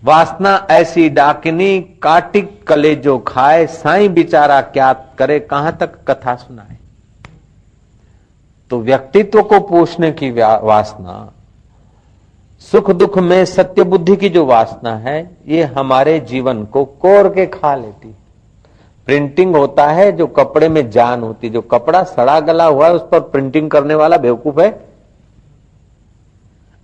वासना 0.05 0.67
ऐसी 0.71 1.09
डाकिनी, 1.09 1.81
काटिक 2.03 2.67
कले 2.67 2.95
जो 2.95 3.19
खाए, 3.19 3.67
साई 3.67 4.09
बिचारा 4.09 4.61
क्या 4.61 4.93
करे, 5.19 5.39
कहाँ 5.41 5.77
तक 5.77 5.95
कथा 6.09 6.35
सुनाए? 6.35 6.77
तो 8.71 8.81
व्यक्तित्व 8.81 9.43
को 9.43 9.61
पूछने 9.61 10.11
की 10.13 10.31
वासना 10.31 11.33
सुख 12.61 12.91
दुख 12.91 13.19
में 13.19 13.45
सत्य 13.45 13.83
बुद्धि 13.83 14.17
की 14.17 14.29
जो 14.29 14.45
वासना 14.47 14.95
है, 14.97 15.37
ये 15.47 15.63
हमारे 15.63 16.19
जीवन 16.21 16.65
को 16.65 16.85
कोर 16.85 17.29
के 17.29 17.47
खा 17.47 17.75
लेती 17.75 18.15
प्रिंटिंग 19.07 19.57
होता 19.57 19.87
है, 19.87 20.11
जो 20.13 20.27
कपड़े 20.27 20.69
में 20.69 20.91
जान 20.91 21.23
होती 21.23 21.49
जो 21.49 21.61
कपड़ा 21.61 22.03
सड़ा 22.03 22.41
गला 22.41 22.65
हुआ 22.65 22.87
है, 22.87 22.93
उस 22.93 23.03
पर 23.13 23.21
प्रिंटिंग 23.21 23.71
करने 23.71 23.95
वाला 23.95 24.17
बेवकूफ़ 24.17 24.61
है। 24.61 24.81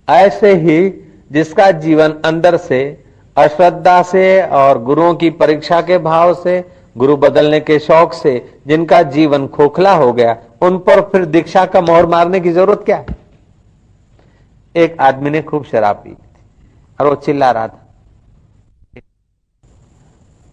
ऐसे 0.08 0.54
ही 0.54 0.88
जिसका 1.32 1.70
जीवन 1.70 2.14
अंदर 2.24 2.56
से 2.56 3.05
अश्रद्धा 3.36 4.02
से 4.02 4.42
और 4.42 4.82
गुरुओं 4.82 5.14
की 5.14 5.30
परीक्षा 5.30 5.80
के 5.80 5.98
भाव 5.98 6.34
से, 6.34 6.64
गुरु 6.96 7.16
बदलने 7.16 7.60
के 7.60 7.78
शौक 7.78 8.12
से, 8.12 8.60
जिनका 8.66 9.02
जीवन 9.02 9.46
खोखला 9.46 9.92
हो 9.92 10.12
गया, 10.12 10.36
उन 10.62 10.78
पर 10.78 11.00
फिर 11.02 11.24
दीक्षा 11.24 11.64
का 11.66 11.80
मोहर 11.80 12.06
मारने 12.06 12.40
की 12.40 12.52
ज़रूरत 12.52 12.82
क्या 12.84 12.96
है? 12.96 13.06
एक 14.74 15.00
आदमी 15.00 15.30
ने 15.30 15.42
खूब 15.42 15.64
शराब 15.64 15.96
पी 15.96 16.16
और 16.98 17.06
वो 17.08 17.14
चिल्ला 17.16 17.50
रहा 17.50 17.68
था। 17.68 17.82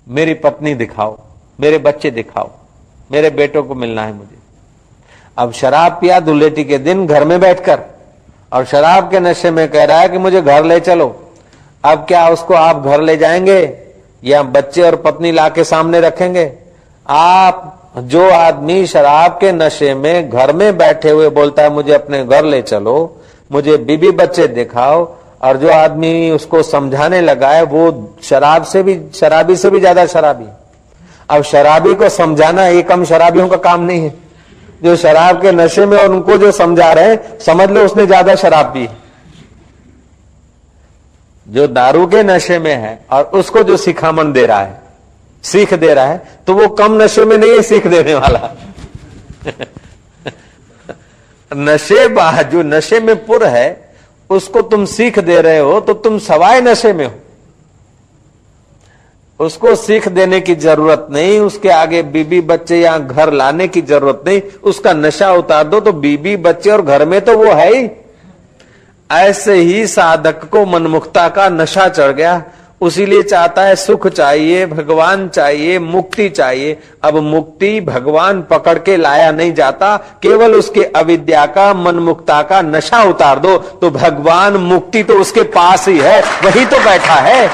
मेरी 0.08 0.34
पत्नी 0.34 0.74
दिखाओ, 0.76 1.18
मेरे 1.60 1.78
बच्चे 1.78 2.12
दिखाओ, 2.12 2.52
मेरे 3.12 3.30
बेटों 3.30 3.64
को 3.64 3.76
मिलना 3.76 4.06
है 4.06 4.14
मुझे। 4.14 4.38
अब 5.38 5.52
शराब 5.52 5.98
पिया 6.02 6.20
दुल्हेटी 6.20 6.64
के 6.64 6.78
दिन 6.78 7.06
घर 7.08 7.26
में 7.26 7.40
बैठकर, 7.40 7.80
और 8.52 8.66
शराब 8.66 9.10
के 9.12 9.20
नशे 9.20 9.52
में 9.52 9.68
कह 9.68 9.84
रहा 9.84 10.00
है 10.00 10.10
कि 10.10 10.18
मुझे 10.18 10.42
घर 10.42 10.64
ले 10.66 10.80
चलो। 10.80 11.23
अब 11.86 12.06
क्या 12.08 12.30
उसको 12.30 12.54
आप 12.54 12.84
घर 12.86 13.02
ले 13.02 13.18
जाएँगे? 13.18 13.78
या 14.24 14.44
बच्चे 14.44 14.82
और 14.82 14.96
पत्नी 14.96 15.32
ला 15.32 15.50
के 15.50 15.64
सामने 15.64 16.00
रखेंगे? 16.00 16.52
आप, 17.10 17.80
जो 17.98 18.30
आदमी 18.30 18.88
शराब 18.88 19.32
के 19.32 19.52
नशे 19.52 19.94
में 19.94 20.30
घर 20.30 20.52
में 20.52 20.78
बैठे 20.78 21.10
हुए 21.10 21.30
बोलता 21.30 21.64
है, 21.64 21.70
मुझे 21.70 21.94
अपने 21.94 22.26
घर 22.26 22.46
ले 22.46 22.62
चलो, 22.62 23.18
मुझे 23.52 23.78
बीबी 23.78 24.12
बच्चे 24.12 24.48
दिखाओ, 24.48 25.16
और 25.44 25.58
जो 25.58 25.70
आदमी 25.70 26.32
उसको 26.32 26.64
समझाने 26.64 27.22
लगा 27.22 27.50
है, 27.50 27.64
वो 27.64 28.16
शराब 28.24 28.64
से 28.64 28.84
भी, 28.84 29.02
शराबी 29.16 29.56
से 29.56 29.70
भी 29.70 29.80
ज़्यादा 29.80 30.06
शराबी। 30.06 30.46
अब 31.30 31.42
शराबी 31.42 31.94
को 31.94 32.10
समझाना 32.10 32.68
ये 32.68 32.82
कम 32.82 33.06
शराबियों 33.06 33.48
का 33.48 33.58
काम 33.58 33.82
नहीं 33.82 34.02
है। 34.02 34.16
जो 34.84 34.96
शराब 34.96 35.42
के 35.42 35.52
नशे 35.52 35.86
में 35.86 35.98
और 35.98 36.08
उनको 36.08 36.38
जो 36.38 36.52
समझा 36.52 36.94
रहे 36.94 37.06
हैं, 37.06 37.40
समझ 37.40 37.70
लो 37.70 37.86
उसने 37.86 38.06
ज़्यादा 38.06 38.36
शराब 38.36 38.66
पी 38.66 38.82
है। 38.82 39.03
जो 41.48 41.68
दारू 41.68 42.06
के 42.08 42.24
नशे 42.24 42.60
में 42.60 42.76
है 42.76 43.06
और 43.12 43.24
उसको 43.24 43.64
जो 43.64 43.78
सिखामण 43.78 44.32
दे 44.32 44.46
रहा 44.46 44.60
है, 44.60 44.82
सीख 45.44 45.74
दे 45.74 45.94
रहा 45.94 46.06
है 46.06 46.40
तो 46.48 46.54
वो 46.54 46.68
कम 46.68 47.02
नशे 47.02 47.26
में 47.26 47.38
नहीं 47.38 47.52
है 47.52 47.62
सीख 47.62 47.88
देने 47.88 48.14
वाला। 48.16 48.50
नशे 51.56 52.08
बाह, 52.08 52.42
जो 52.42 52.62
नशे 52.64 53.00
में 53.00 53.26
पुर 53.26 53.44
है, 53.46 53.96
उसको 54.30 54.62
तुम 54.62 54.86
सीख 54.86 55.20
दे 55.20 55.42
रहे 55.42 55.60
हो 55.60 55.80
तो 55.80 55.94
तुम 55.94 56.20
सवाए 56.20 56.62
नशे 56.62 56.94
में 56.94 57.06
हो। 57.06 57.12
उसको 59.40 59.76
सीख 59.76 60.08
देने 60.08 60.40
की 60.42 60.56
ज़रूरत 60.56 61.08
नहीं, 61.12 61.40
उसके 61.40 61.70
आगे 61.70 62.02
बीबी 62.04 62.42
बच्चे 62.42 62.80
या 62.80 62.98
घर 62.98 63.32
लाने 63.34 63.68
की 63.68 63.82
ज़रूरत 63.82 64.24
नहीं, 64.28 64.42
उसका 64.64 64.94
नशा 64.94 65.32
उतार 65.34 65.64
दो 65.64 65.80
तो 65.80 65.92
बीबी 65.94 66.36
बच्चे 66.38 66.70
और 66.70 66.82
घर 66.82 67.06
में 67.06 67.22
तो 67.22 67.38
वो 67.38 67.52
है 67.52 67.76
ही। 67.76 67.88
ऐसे 69.14 69.54
ही 69.54 69.88
साधक 69.88 70.44
को 70.46 70.66
मनमुक्ता 70.66 71.30
का 71.30 71.50
नशा 71.50 71.88
चढ़ 71.88 72.12
गया। 72.12 72.44
उसीलिए 72.82 73.24
चाहता 73.24 73.62
है 73.62 73.76
सुख 73.76 74.08
चाहिए, 74.08 74.66
भगवान 74.66 75.28
चाहिए, 75.28 75.80
मुक्ति 75.80 76.30
चाहिए। 76.30 76.78
अब 77.04 77.18
मुक्ति 77.18 77.82
भगवान 77.82 78.42
पकड़ 78.42 78.78
के 78.80 78.98
लाया 78.98 79.32
नहीं 79.32 79.54
जाता। 79.54 79.96
केवल 79.98 80.56
उसके 80.56 80.84
अविद्या 80.84 81.46
का, 81.46 81.74
मनमुक्ता 81.74 82.42
का 82.42 82.62
नशा 82.62 83.04
उतार 83.04 83.40
दो। 83.40 83.58
तो 83.58 83.92
भगवान 83.92 84.54
मुक्ति 84.54 85.04
तो 85.04 85.14
उसके 85.14 85.44
पास 85.44 85.88
ही 85.88 86.00
है, 86.00 86.22
वही 86.22 86.66
तो 86.66 86.80
बैठा 86.80 87.14
है। 87.14 87.50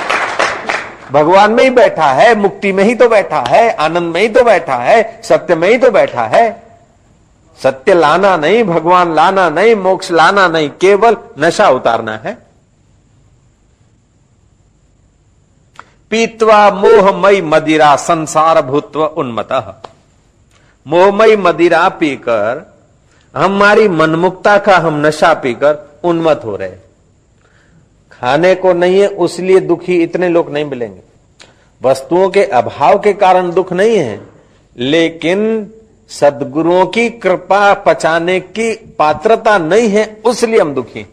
भगवान 1.12 1.52
में 1.52 1.64
ही 1.64 1.70
बैठा 1.70 2.06
है, 2.06 2.36
मुक्ति 2.36 2.72
में 2.72 2.84
ही 2.84 2.96
तो 2.96 3.10
बैठा 3.10 3.40
है, 3.40 3.70
आनंद 3.72 4.14
में 4.14 4.22
ही 4.22 4.30
तो 4.30 4.44
बैठा 4.44 4.76
है, 4.76 5.20
सत्य 5.24 5.56
में 5.56 5.70
ही 5.70 5.78
तो 5.78 5.92
बैठा 5.92 6.24
है। 6.24 6.69
सत्य 7.64 7.94
लाना 7.94 8.38
नहीं, 8.38 8.64
भगवान 8.64 9.16
लाना 9.16 9.50
नहीं, 9.50 9.76
मोक्ष 9.76 10.12
लाना 10.12 10.48
नहीं, 10.48 10.70
केवल 10.70 11.18
नशा 11.40 11.70
उतारना 11.70 12.18
है। 12.18 12.38
पीतवा 16.10 16.72
मोहमयी 16.72 17.42
मदिरा 17.42 17.96
संसार 17.96 18.62
भूतव 18.62 19.06
उन्मत। 19.06 19.50
मोहमयी 20.88 21.36
मदिरा 21.36 21.90
पीकर, 21.90 22.76
हमारी 23.36 23.88
मनमुक्ता 23.88 24.58
का 24.58 24.78
हम 24.78 25.06
नशा 25.08 25.34
पीकर 25.34 26.00
उन्मत 26.04 26.42
हो 26.46 26.56
रहे। 26.56 26.72
खाने 28.12 28.56
को 28.56 28.74
नहीं 28.74 29.00
है, 29.00 29.08
उसलिए 29.08 29.60
दुखी 29.60 30.04
इतने 30.04 30.30
लोग 30.30 30.52
नहीं 30.52 30.66
मिलेंगे। 30.66 31.02
वस्तुओं 31.82 32.30
के 32.30 32.44
अभाव 32.44 33.00
के 33.00 33.14
कारण 33.14 33.52
दुख 33.52 33.74
नहीं 33.74 33.98
है, 33.98 34.22
लेकिन 34.78 35.72
सदगुरुओं 36.10 36.86
की 36.86 37.10
कृपा 37.10 37.74
पचाने 37.74 38.40
की 38.40 38.74
पात्रता 39.00 39.58
नहीं 39.58 39.90
है, 39.90 40.22
उसलिए 40.26 40.60
हम 40.60 40.74
दुखी 40.74 41.06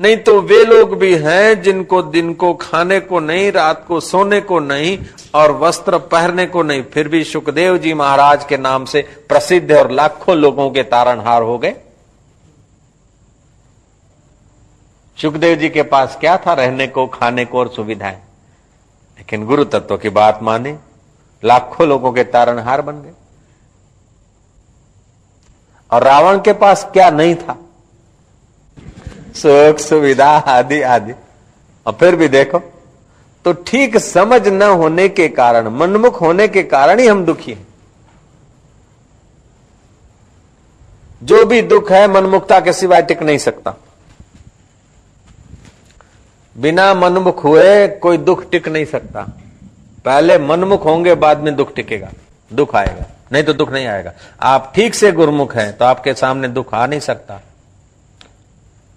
नहीं 0.00 0.16
तो 0.16 0.40
वे 0.40 0.64
लोग 0.64 0.96
भी 0.98 1.14
हैं 1.14 1.62
जिनको 1.62 2.02
दिन 2.02 2.32
को 2.34 2.52
खाने 2.54 2.98
को 3.00 3.20
नहीं, 3.20 3.52
रात 3.52 3.84
को 3.88 4.00
सोने 4.00 4.40
को 4.40 4.58
नहीं, 4.60 4.98
और 5.34 5.52
वस्त्र 5.52 5.98
पहनने 5.98 6.46
को 6.46 6.62
नहीं। 6.62 6.82
फिर 6.82 7.08
भी 7.08 7.22
सुखदेव 7.24 7.78
जी 7.78 7.94
महाराज 7.94 8.44
के 8.44 8.56
नाम 8.56 8.84
से 8.84 9.02
प्रसिद्ध 9.28 9.72
और 9.72 9.90
लाखों 9.90 10.36
लोगों 10.36 10.70
के 10.70 10.82
तारणहार 10.82 11.42
हो 11.42 11.56
गए। 11.58 11.74
सुखदेव 15.18 15.56
जी 15.58 15.68
के 15.68 15.82
पास 15.82 16.16
क्या 16.20 16.36
था? 16.36 16.52
रहने 16.52 16.86
को, 16.86 17.06
खाने 17.06 17.44
को 17.44 17.58
और 17.58 17.68
सुविधाएँ। 17.68 18.20
लेकिन 19.18 19.46
गुरु 19.46 19.64
तत्व 19.64 19.96
की 19.96 20.08
बात 20.08 20.42
माने 20.42 20.76
लाखों 21.42 21.86
लोगों 21.88 22.12
के 22.12 22.24
तारणहार 22.24 22.82
बन 22.82 23.00
गए। 23.02 23.12
और 25.90 26.02
रावण 26.02 26.38
के 26.38 26.52
पास 26.52 26.84
क्या 26.92 27.10
नहीं 27.10 27.34
था? 27.34 27.58
सुख, 29.36 29.78
सुविधा, 29.78 30.30
आदि 30.30 30.80
आदि। 30.82 31.12
और 31.86 31.92
फिर 31.92 32.16
भी 32.16 32.28
देखो 32.28 32.58
तो 33.44 33.52
ठीक 33.66 33.96
समझ 33.96 34.46
न 34.48 34.62
होने 34.62 35.08
के 35.08 35.28
कारण, 35.28 35.68
मनमुख 35.68 36.20
होने 36.20 36.48
के 36.48 36.62
कारण 36.62 36.98
ही 36.98 37.06
हम 37.06 37.24
दुखी 37.24 37.52
हैं। 37.52 37.66
जो 41.22 41.44
भी 41.46 41.60
दुख 41.62 41.90
है, 41.92 42.06
मनमुखता 42.08 42.60
के 42.60 42.72
सिवाय 42.72 43.02
टिक 43.02 43.22
नहीं 43.22 43.38
सकता। 43.38 43.74
बिना 46.56 46.92
मनमुख 46.94 47.44
हुए 47.44 47.88
कोई 47.88 48.18
दुख 48.18 48.50
टिक 48.50 48.68
नहीं 48.68 48.84
सकता। 48.84 49.26
पहले 50.06 50.38
मनमुख 50.38 50.84
होंगे, 50.84 51.14
बाद 51.14 51.38
में 51.38 51.54
दुख 51.56 51.74
टिकेगा। 51.74 52.10
दुख 52.52 52.74
आएगा। 52.76 53.04
नहीं 53.32 53.42
तो 53.44 53.52
दुख 53.52 53.72
नहीं 53.72 53.86
आएगा। 53.86 54.12
आप 54.42 54.72
ठीक 54.74 54.94
से 54.94 55.10
गुरमुख 55.12 55.56
हैं 55.56 55.76
तो 55.76 55.84
आपके 55.84 56.14
सामने 56.14 56.48
दुख 56.48 56.74
आ 56.74 56.86
नहीं 56.86 57.00
सकता। 57.00 57.40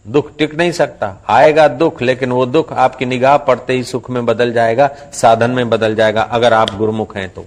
दुख 0.06 0.32
टिक 0.38 0.56
नहीं 0.56 0.72
सकता। 0.72 1.16
आएगा 1.28 1.68
दुख, 1.68 2.02
लेकिन 2.02 2.32
वो 2.32 2.46
दुख 2.46 2.74
आपकी 2.74 3.06
निगाह 3.06 3.38
पड़ते 3.38 3.74
ही 3.74 3.84
सुख 3.84 4.10
में 4.10 4.26
बदल 4.26 4.54
जाएगा, 4.54 4.90
साधन 5.14 5.52
में 5.52 5.70
बदल 5.70 5.96
जाएगा, 5.96 6.22
अगर 6.22 6.54
आप 6.54 6.76
गुरुमुख 6.76 7.16
हैं 7.18 7.30
तो। 7.30 7.46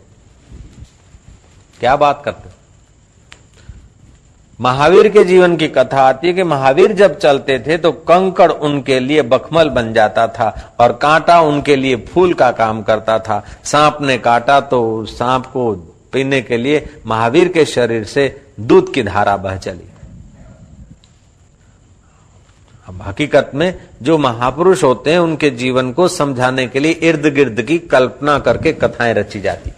क्या 1.81 1.97
बात 1.97 2.23
करते 2.25 2.49
महावीर 4.63 5.09
के 5.09 5.25
जीवन 5.25 5.57
की 5.57 5.67
कथा 5.69 6.03
आती 6.03 6.27
है 6.27 6.33
कि 6.33 6.43
महावीर 6.43 6.93
जब 6.93 7.19
चलते 7.19 7.59
थे 7.59 7.77
तो 7.79 7.93
कंकड़ 7.93 8.51
उनके 8.53 8.99
लिए 9.01 9.23
बखमल 9.23 9.69
बन 9.69 9.93
जाता 9.93 10.27
था 10.29 10.77
और 10.81 10.93
कांटा 10.93 11.41
उनके 11.41 11.77
लिए 11.77 11.97
फूल 12.07 12.35
का 12.35 12.51
काम 12.53 12.83
करता 12.83 13.19
था। 13.19 13.43
सांप 13.65 13.99
ने 14.03 14.19
काटा 14.19 14.61
तो 14.61 15.05
सांप 15.07 15.47
को 15.47 15.73
पीने 16.13 16.41
के 16.43 16.57
लिए 16.57 16.85
महावीर 17.07 17.49
के 17.49 17.65
शरीर 17.65 18.05
से 18.05 18.29
दूध 18.61 18.93
की 18.95 19.03
धारा 19.03 19.37
बह 19.37 19.57
चली। 19.57 19.89
अब 22.89 23.03
हकीकत 23.03 23.51
में 23.55 23.75
जो 24.03 24.19
महापुरुष 24.19 24.85
होते 24.85 25.13
हैं, 25.13 25.19
उनके 25.19 25.51
जीवन 25.51 25.93
को 25.93 26.09
समझाने 26.09 26.67
के 26.67 26.81
लिए 26.81 26.93
इर्द 26.93 27.27
गिर्द 27.35 27.63
की 27.63 27.79
कल्पना 27.79 28.39
करके 28.39 28.73
कथाएँ 28.73 29.15
रची 29.15 29.41
जाती 29.41 29.71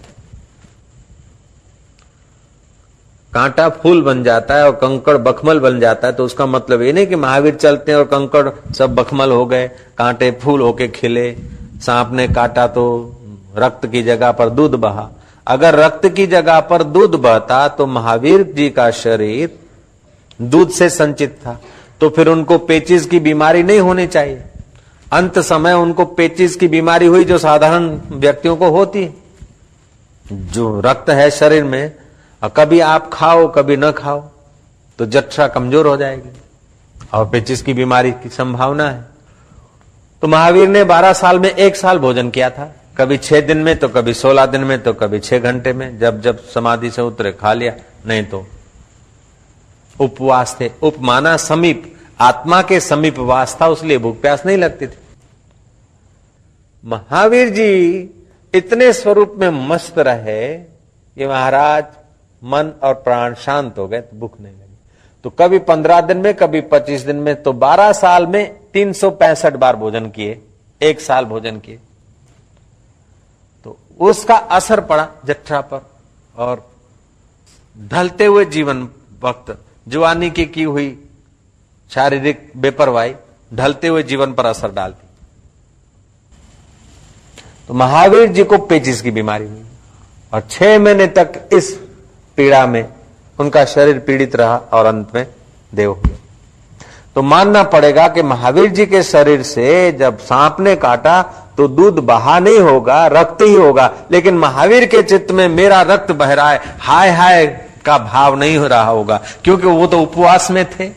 कांटा 3.34 3.68
फूल 3.68 4.02
बन 4.02 4.22
जाता 4.24 4.54
है 4.54 4.64
और 4.64 4.72
कंकड़ 4.76 5.16
बखमल 5.18 5.58
बन 5.60 5.78
जाता 5.80 6.06
है 6.06 6.12
तो 6.12 6.24
उसका 6.24 6.46
मतलब 6.46 6.82
ये 6.82 6.92
नहीं 6.92 7.06
कि 7.06 7.16
महावीर 7.16 7.54
चलते 7.54 7.92
हैं 7.92 7.98
और 7.98 8.04
कंकड़ 8.06 8.72
सब 8.74 8.94
बखमल 8.94 9.30
हो 9.30 9.46
गए, 9.46 9.66
कांटे 9.98 10.30
फूल 10.42 10.60
होके 10.60 10.88
खिले, 10.90 11.30
सांप 11.82 12.12
ने 12.12 12.26
काटा 12.28 12.66
तो 12.68 12.84
रक्त 13.56 13.86
की 13.86 14.02
जगह 14.02 14.32
पर 14.32 14.50
दूध 14.50 14.74
बहा। 14.76 15.08
अगर 15.46 15.74
रक्त 15.76 16.06
की 16.08 16.26
जगह 16.26 16.60
पर 16.60 16.82
दूध 16.84 17.14
बहता 17.16 17.66
तो 17.68 17.86
महावीर 17.88 18.42
जी 18.52 18.68
का 18.70 18.90
शरीर 18.92 19.58
दूध 20.40 20.70
से 20.70 20.88
संचित 20.90 21.36
था। 21.36 21.60
तो 22.00 22.08
फिर 22.10 22.28
उनको 22.28 22.58
पेचिस 22.60 23.06
की 23.06 23.20
बीमारी 23.20 23.62
नहीं 23.62 23.80
होनी 23.80 24.06
चाहिए। 24.06 24.42
अंत 25.12 25.38
समय 25.40 25.72
उनको 25.74 26.04
पेचिस 26.04 26.56
की 26.56 26.68
बीमारी 26.68 27.06
हुई, 27.06 27.24
जो 27.24 27.38
साधारण 27.38 27.88
व्यक्तियों 28.12 28.56
को 28.56 28.70
होती 28.70 29.08
जो 30.26 30.80
रक्त 30.80 31.10
है 31.10 31.30
शरीर 31.32 31.64
में 31.64 31.92
और 32.44 32.50
कभी 32.50 32.80
आप 32.80 33.08
खाओ, 33.12 33.46
कभी 33.48 33.76
न 33.76 33.90
खाओ 33.92 34.20
तो 34.98 35.06
जठरा 35.06 35.46
कमज़ोर 35.48 35.86
हो 35.86 35.96
जाएगी। 35.96 36.30
और 37.14 37.28
पेचिस 37.30 37.62
की 37.62 37.74
बीमारी 37.74 38.10
की 38.12 38.28
संभावना 38.28 38.88
है। 38.90 39.04
तो 40.22 40.28
महावीर 40.28 40.68
ने 40.68 40.82
12 40.84 41.12
साल 41.12 41.38
में 41.38 41.48
एक 41.50 41.76
साल 41.76 41.98
भोजन 41.98 42.30
किया 42.30 42.50
था। 42.50 42.70
कभी 42.98 43.16
छह 43.18 43.40
दिन 43.40 43.58
में 43.58 43.76
तो 43.78 43.88
कभी 43.88 44.14
सोलह 44.14 44.46
दिन 44.46 44.64
में 44.64 44.82
तो 44.82 44.92
कभी 44.92 45.20
छह 45.20 45.38
घंटे 45.38 45.72
में। 45.72 45.98
जब 45.98 46.20
जब 46.20 46.44
समाधि 46.44 46.90
से 46.90 47.02
उतरे, 47.02 47.32
खा 47.32 47.52
लिया, 47.52 47.74
नहीं 48.06 48.24
तो 48.24 48.46
उपवास 49.96 50.56
थे। 50.60 50.70
उपमाना 50.82 51.36
समीप, 51.38 51.92
आत्मा 52.20 52.62
के 52.62 52.80
समीप 52.82 53.18
वास 53.18 53.56
था, 53.60 53.68
उसलिए 53.68 53.98
भूख 53.98 54.20
प्यास 54.20 54.46
नहीं 54.46 54.58
लगती 54.58 54.86
थी। 54.86 54.98
महावीर 56.84 57.48
जी, 57.48 58.10
इतने 58.54 58.92
स्वरूप 58.92 59.34
में 59.38 59.68
मस्त 59.68 59.98
रहे। 59.98 60.40
ये 60.52 61.28
महाराज 61.28 61.84
मन 62.44 62.72
और 62.82 62.94
प्राण 62.96 63.34
शांत 63.36 63.78
हो 63.78 63.86
गए 63.88 64.00
तो 64.00 64.16
भूख 64.16 64.40
नहीं 64.40 64.52
लगी। 64.52 64.62
तो 65.24 65.30
कभी 65.30 65.58
पंद्रह 65.60 66.00
दिन 66.02 66.16
में, 66.16 66.32
कभी 66.34 66.60
पच्चीस 66.62 67.02
दिन 67.02 67.16
में 67.16 67.42
तो 67.42 67.52
बारह 67.54 67.92
साल 67.94 68.26
में 68.26 68.54
तीन 68.72 68.92
सौ 68.92 69.10
पैंसठ 69.12 69.56
बार 69.56 69.76
भोजन 69.76 70.08
किए, 70.10 70.40
एक 70.80 71.00
साल 71.00 71.24
भोजन 71.24 71.58
किए। 71.58 71.78
तो 73.66 73.76
उसका 74.00 74.36
असर 74.36 74.80
पड़ा 74.82 75.08
जट्ठा 75.26 75.60
पर, 75.62 75.80
और 76.36 76.68
ढलते 77.76 78.24
हुए 78.26 78.44
जीवन 78.46 78.88
वक्त, 79.22 79.56
जुआनी 79.86 80.30
की 80.30 80.44
की 80.46 80.62
हुई 80.64 80.98
शारीरिक 81.90 82.50
बेपरवाही 82.56 83.14
ढलते 83.52 83.88
हुए 83.88 84.02
जीवन 84.02 84.32
पर 84.32 84.46
असर 84.46 84.72
डालती। 84.72 85.06
तो 87.68 87.74
महावीर 87.74 88.28
जी 88.28 88.44
को 88.44 88.58
पेचिस 88.66 89.00
की 89.02 89.10
बीमारी 89.12 89.46
हुई, 89.46 89.64
और 90.32 90.40
छह 90.50 90.78
महीने 90.78 91.06
तक 91.08 91.48
इस 91.52 91.72
पीड़ा 92.38 92.66
में, 92.66 92.84
उनका 93.38 93.64
शरीर 93.66 93.98
पीड़ित 93.98 94.36
रहा 94.36 94.56
और 94.72 94.86
अंत 94.86 95.14
में 95.14 95.26
देव 95.72 95.90
हुए 95.92 96.12
तो 97.16 97.22
मानना 97.22 97.62
पड़ेगा 97.64 98.06
कि 98.08 98.22
महावीर 98.24 98.70
जी 98.70 98.86
के 98.86 99.02
शरीर 99.02 99.42
से 99.44 99.92
जब 99.92 100.18
सांप 100.20 100.56
ने 100.60 100.74
काटा 100.76 101.20
तो 101.56 101.66
दूध 101.68 101.98
बहा 102.00 102.38
नहीं 102.38 102.58
होगा, 102.58 103.06
रक्त 103.06 103.42
ही 103.42 103.54
होगा, 103.54 103.90
लेकिन 104.10 104.38
महावीर 104.38 104.84
के 104.86 105.02
चित्त 105.02 105.30
में 105.32 105.46
मेरा 105.48 105.80
रक्त 105.84 106.10
बह 106.12 106.32
रहा 106.32 106.50
है, 106.50 106.60
हाय 106.80 107.10
हाय 107.10 107.46
का 107.84 107.98
भाव 108.00 108.38
नहीं 108.38 108.56
हो 108.56 108.66
रहा 108.66 108.84
होगा, 108.84 109.20
क्योंकि 109.44 109.66
वो 109.66 109.86
तो 109.86 110.00
उपवास 110.00 110.50
में 110.50 110.64
थे, 110.70 110.90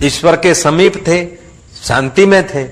ईश्वर 0.00 0.36
के 0.36 0.54
समीप 0.54 0.96
थे, 1.06 1.24
शांति 1.82 2.26
में 2.26 2.46
थे। 2.46 2.66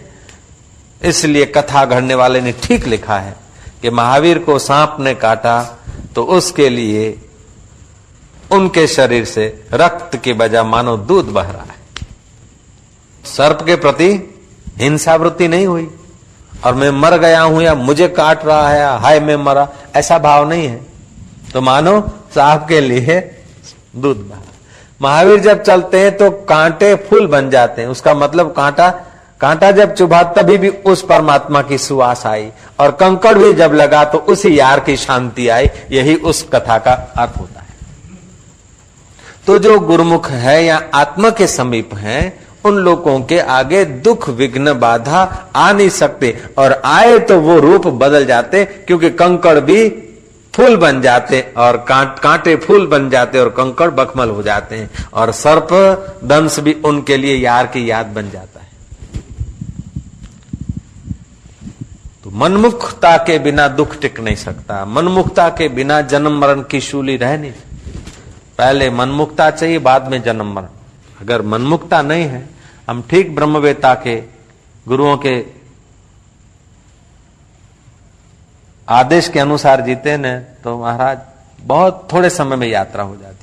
इसलिए 1.01 1.45
कथा 1.47 1.85
घड़ने 1.85 2.15
वाले 2.15 2.41
ने 2.41 2.53
ठीक 2.63 2.87
लिखा 2.87 3.19
है 3.19 3.35
कि 3.83 3.91
महावीर 3.91 4.39
को 4.39 4.59
सांप 4.59 4.97
ने 5.01 5.15
काटा 5.15 5.57
तो 6.15 6.23
उसके 6.33 6.69
लिए 6.69 7.19
उनके 8.53 8.87
शरीर 8.87 9.25
से 9.25 9.47
रक्त 9.73 10.17
के 10.17 10.33
बजाय 10.33 10.63
मानो 10.63 10.97
दूध 10.99 11.33
बह 11.33 11.51
रहा 11.51 11.63
है। 11.63 11.83
सर्प 13.25 13.63
के 13.67 13.77
प्रति 13.77 14.11
हिंसा 14.79 15.15
वृत्ति 15.17 15.49
नहीं 15.49 15.67
हुई। 15.67 15.89
और 16.65 16.75
मैं 16.75 16.91
मर 16.93 17.17
गया 17.19 17.41
हूँ 17.43 17.63
या 17.63 17.75
मुझे 17.75 18.09
काट 18.11 18.45
रहा 18.45 18.69
है 18.69 18.99
हाय 19.01 19.21
मैं 19.21 19.37
मरा, 19.37 19.69
ऐसा 19.97 20.19
भाव 20.19 20.49
नहीं 20.49 20.67
है। 20.69 20.81
तो 21.53 21.61
मानो 21.61 22.01
साहब 22.35 22.67
के 22.69 22.81
लिए 22.81 23.21
दूध 23.97 24.29
बहा 24.29 24.41
महावीर 25.01 25.41
जब 25.41 25.63
चलते 25.63 26.01
हैं 26.01 26.17
तो 26.17 26.31
कांटे 26.49 26.95
फूल 27.05 27.27
बन 27.27 27.51
जाते 27.51 27.83
हैं। 27.83 27.89
उसका 27.89 28.15
मतलब 28.15 28.53
कांटा 28.53 28.89
कांटा 29.41 29.71
जब 29.71 29.95
चुभा, 29.95 30.23
तभी 30.23 30.57
भी 30.59 30.69
उस 30.69 31.03
परमात्मा 31.03 31.63
की 31.63 31.79
सुवास 31.79 32.27
आई। 32.27 32.51
और 32.81 32.91
कंकड़ 32.91 33.39
भी 33.39 33.53
जब 33.53 33.73
लगा 33.73 34.05
तो 34.05 34.19
उसी 34.19 34.59
यार 34.59 34.81
की 34.81 34.97
शांति 34.97 35.49
आई। 35.49 35.71
यही 35.93 36.15
उस 36.15 36.43
कथा 36.43 36.79
का 36.79 36.93
अर्थ 36.93 37.41
होता 37.41 37.61
है। 37.61 37.67
तो 39.47 39.59
जो 39.59 39.79
गुरुमुख 39.81 40.31
है 40.31 40.65
या 40.65 40.83
आत्मा 40.95 41.31
के 41.31 41.47
समीप 41.47 41.95
है, 41.95 42.45
उन 42.65 42.77
लोगों 42.77 43.21
के 43.21 43.39
आगे 43.39 43.85
दुख, 43.85 44.29
विघ्न, 44.29 44.73
बाधा 44.73 45.51
आ 45.57 45.73
नहीं 45.73 45.89
सकते। 45.89 46.45
और 46.59 46.83
आए 46.85 47.19
तो 47.19 47.41
वो 47.41 47.59
रूप 47.61 47.87
बदल 47.87 48.25
जाते, 48.25 48.65
क्योंकि 48.65 49.11
कंकड़ 49.11 49.61
भी 49.61 49.89
फूल 50.55 50.77
बन 50.77 51.01
जाते 51.03 51.53
और 51.57 51.77
कांट 51.77 52.19
कांटे 52.19 52.57
फूल 52.57 52.87
बन 52.87 53.11
जाते 53.11 53.39
और 53.39 53.49
कंकड़ 53.49 53.91
बखमल 53.91 54.29
हो 54.29 54.43
जाते 54.43 54.77
हैं। 54.77 54.91
और 55.15 55.33
सर्प, 55.33 55.69
दंश 56.25 56.59
भी 56.59 56.73
उनके 56.85 57.17
लिए 57.17 57.37
यार 57.37 57.67
की 57.67 57.91
याद 57.91 58.07
बन 58.07 58.31
जाता 58.31 58.61
है। 58.61 58.64
मनमुखता 62.35 63.17
के 63.17 63.39
बिना 63.39 63.67
दुख 63.69 63.99
टिक 64.01 64.21
नहीं 64.21 64.37
सकता। 64.37 64.85
मनमुखता 64.85 65.49
के 65.49 65.69
बिना 65.69 66.01
जन्म 66.03 66.39
मरण 66.39 66.63
की 66.63 66.81
शूली 66.81 67.17
रह 67.17 67.37
नहीं 67.39 67.53
पहले 68.59 68.91
मनमुखता 68.91 69.51
चाहिए, 69.51 69.79
बाद 69.79 70.09
में 70.09 70.23
जन्म 70.23 70.53
मरण। 70.55 70.67
अगर 71.21 71.43
मनमुखता 71.43 72.01
नहीं 72.03 72.25
है, 72.25 72.49
हम 72.89 73.03
ठीक 73.03 73.35
ब्रह्मवेता 73.35 73.95
के, 73.97 74.17
गुरुओं 74.87 75.17
के 75.17 75.45
आदेश 78.89 79.29
के 79.29 79.41
अनुसार 79.41 79.81
जीते 79.81 80.17
न 80.17 80.39
तो 80.65 80.79
महाराज, 80.79 81.19
बहुत 81.61 82.09
थोड़े 82.13 82.31
समय 82.31 82.57
में 82.57 82.67
यात्रा 82.69 83.03
हो 83.03 83.17
जाती 83.17 83.34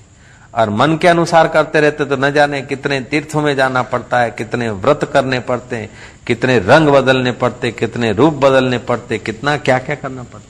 और 0.54 0.70
मन 0.70 0.98
के 1.02 1.08
अनुसार 1.08 1.48
करते 1.48 1.80
रहते 1.82 2.06
तो 2.06 2.16
न 2.16 2.32
जाने 2.32 2.62
कितने 2.62 3.00
तीर्थों 3.02 3.42
में 3.42 3.56
जाना 3.56 3.82
पड़ता 3.84 4.20
है, 4.20 4.32
कितने 4.32 4.70
व्रत 4.70 5.10
करने 5.14 5.40
पड़ते 5.40 5.76
हैं, 5.76 5.90
कितने 6.28 6.58
रंग 6.60 6.90
बदलने 6.90 7.32
पड़ते 7.32 7.72
कितने 7.72 8.12
रूप 8.14 8.34
बदलने 8.34 8.78
पड़ते 8.78 9.18
कितना 9.18 9.58
क्या 9.58 9.78
क्या 9.80 9.96
करना 9.96 10.24
पड़ता 10.24 10.48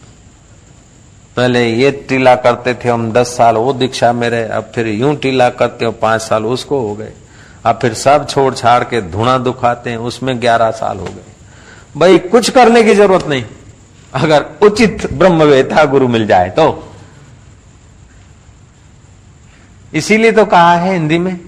पहले 1.37 1.65
ये 1.65 1.91
टीला 2.09 2.35
करते 2.35 2.73
थे 2.73 2.89
हम 2.89 3.11
दस 3.11 3.27
साल, 3.27 3.55
वो 3.55 3.73
दीक्षा 3.73 4.11
में 4.13 4.29
रहे, 4.29 4.43
अब 4.43 4.71
फिर 4.75 4.87
यूँ 4.87 5.15
टीला 5.15 5.49
करते 5.49 5.85
हो, 5.85 5.91
पाँच 5.91 6.21
साल 6.21 6.45
उसको 6.45 6.79
हो 6.79 6.95
गए। 6.95 7.11
अब 7.65 7.79
फिर 7.81 7.93
सब 7.93 8.27
छोड़ 8.29 8.53
छाड़ 8.53 8.83
के 8.83 9.01
धुना 9.01 9.37
दुखाते 9.37 9.89
हैं, 9.89 9.97
उसमें 9.97 10.41
ग्यारह 10.41 10.71
साल 10.71 10.97
हो 10.97 11.05
गए। 11.05 11.99
भाई, 11.99 12.17
कुछ 12.17 12.49
करने 12.49 12.83
की 12.83 12.95
ज़रूरत 12.95 13.27
नहीं। 13.27 13.43
अगर 14.13 14.45
उचित 14.61 15.13
ब्रह्मवेता 15.13 15.85
गुरु 15.85 16.07
मिल 16.07 16.27
जाए 16.27 16.49
तो। 16.49 16.90
इसीलिए 19.93 20.31
तो 20.31 20.45
कहा 20.45 20.75
है 20.75 20.93
हिंदी 20.93 21.17
में, 21.17 21.39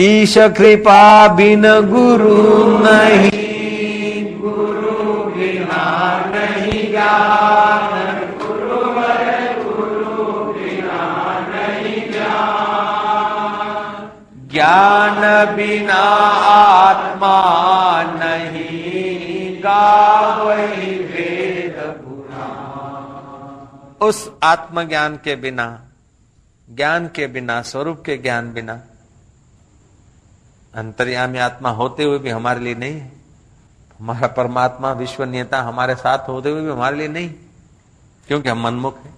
ईश 0.00 0.34
कृपा 0.38 1.28
बिन 1.28 1.62
गुरु 1.90 2.36
नहीं, 2.78 4.24
गुरु 4.40 5.14
बिना 5.34 5.84
नहीं 6.26 6.90
ज्ञान 6.90 7.90
गुरु 8.42 8.78
गुरु 9.64 10.52
बिना 10.52 11.02
नहीं 11.48 12.10
ज्ञान 12.10 14.08
ज्ञान 14.52 15.20
बिना 15.56 16.00
आत्मा 16.52 17.36
नहीं 18.14 19.52
गावई 19.58 20.94
वेद 21.12 21.76
उस 24.00 24.30
आत्मज्ञान 24.42 25.16
के 25.24 25.36
बिना 25.36 25.87
ज्ञान 26.78 27.08
के 27.08 27.26
बिना, 27.26 27.62
स्वरूप 27.62 28.02
के 28.06 28.16
ज्ञान 28.16 28.52
बिना, 28.52 28.80
अंतर्यामी 30.74 31.38
आत्मा 31.38 31.70
होते 31.70 32.04
हुए 32.04 32.18
भी 32.18 32.30
हमारे 32.30 32.60
लिए 32.60 32.74
नहीं 32.74 32.94
है। 32.94 33.12
हमारा 34.00 34.26
परमात्मा, 34.26 34.92
विश्वनीयता 34.92 35.62
हमारे 35.62 35.94
साथ 35.94 36.28
होते 36.28 36.50
हुए 36.50 36.62
भी 36.62 36.70
हमारे 36.70 36.96
लिए 36.96 37.08
नहीं, 37.08 37.34
क्योंकि 38.26 38.48
हम 38.48 38.62
मनमुख 38.64 38.98
हैं। 39.04 39.17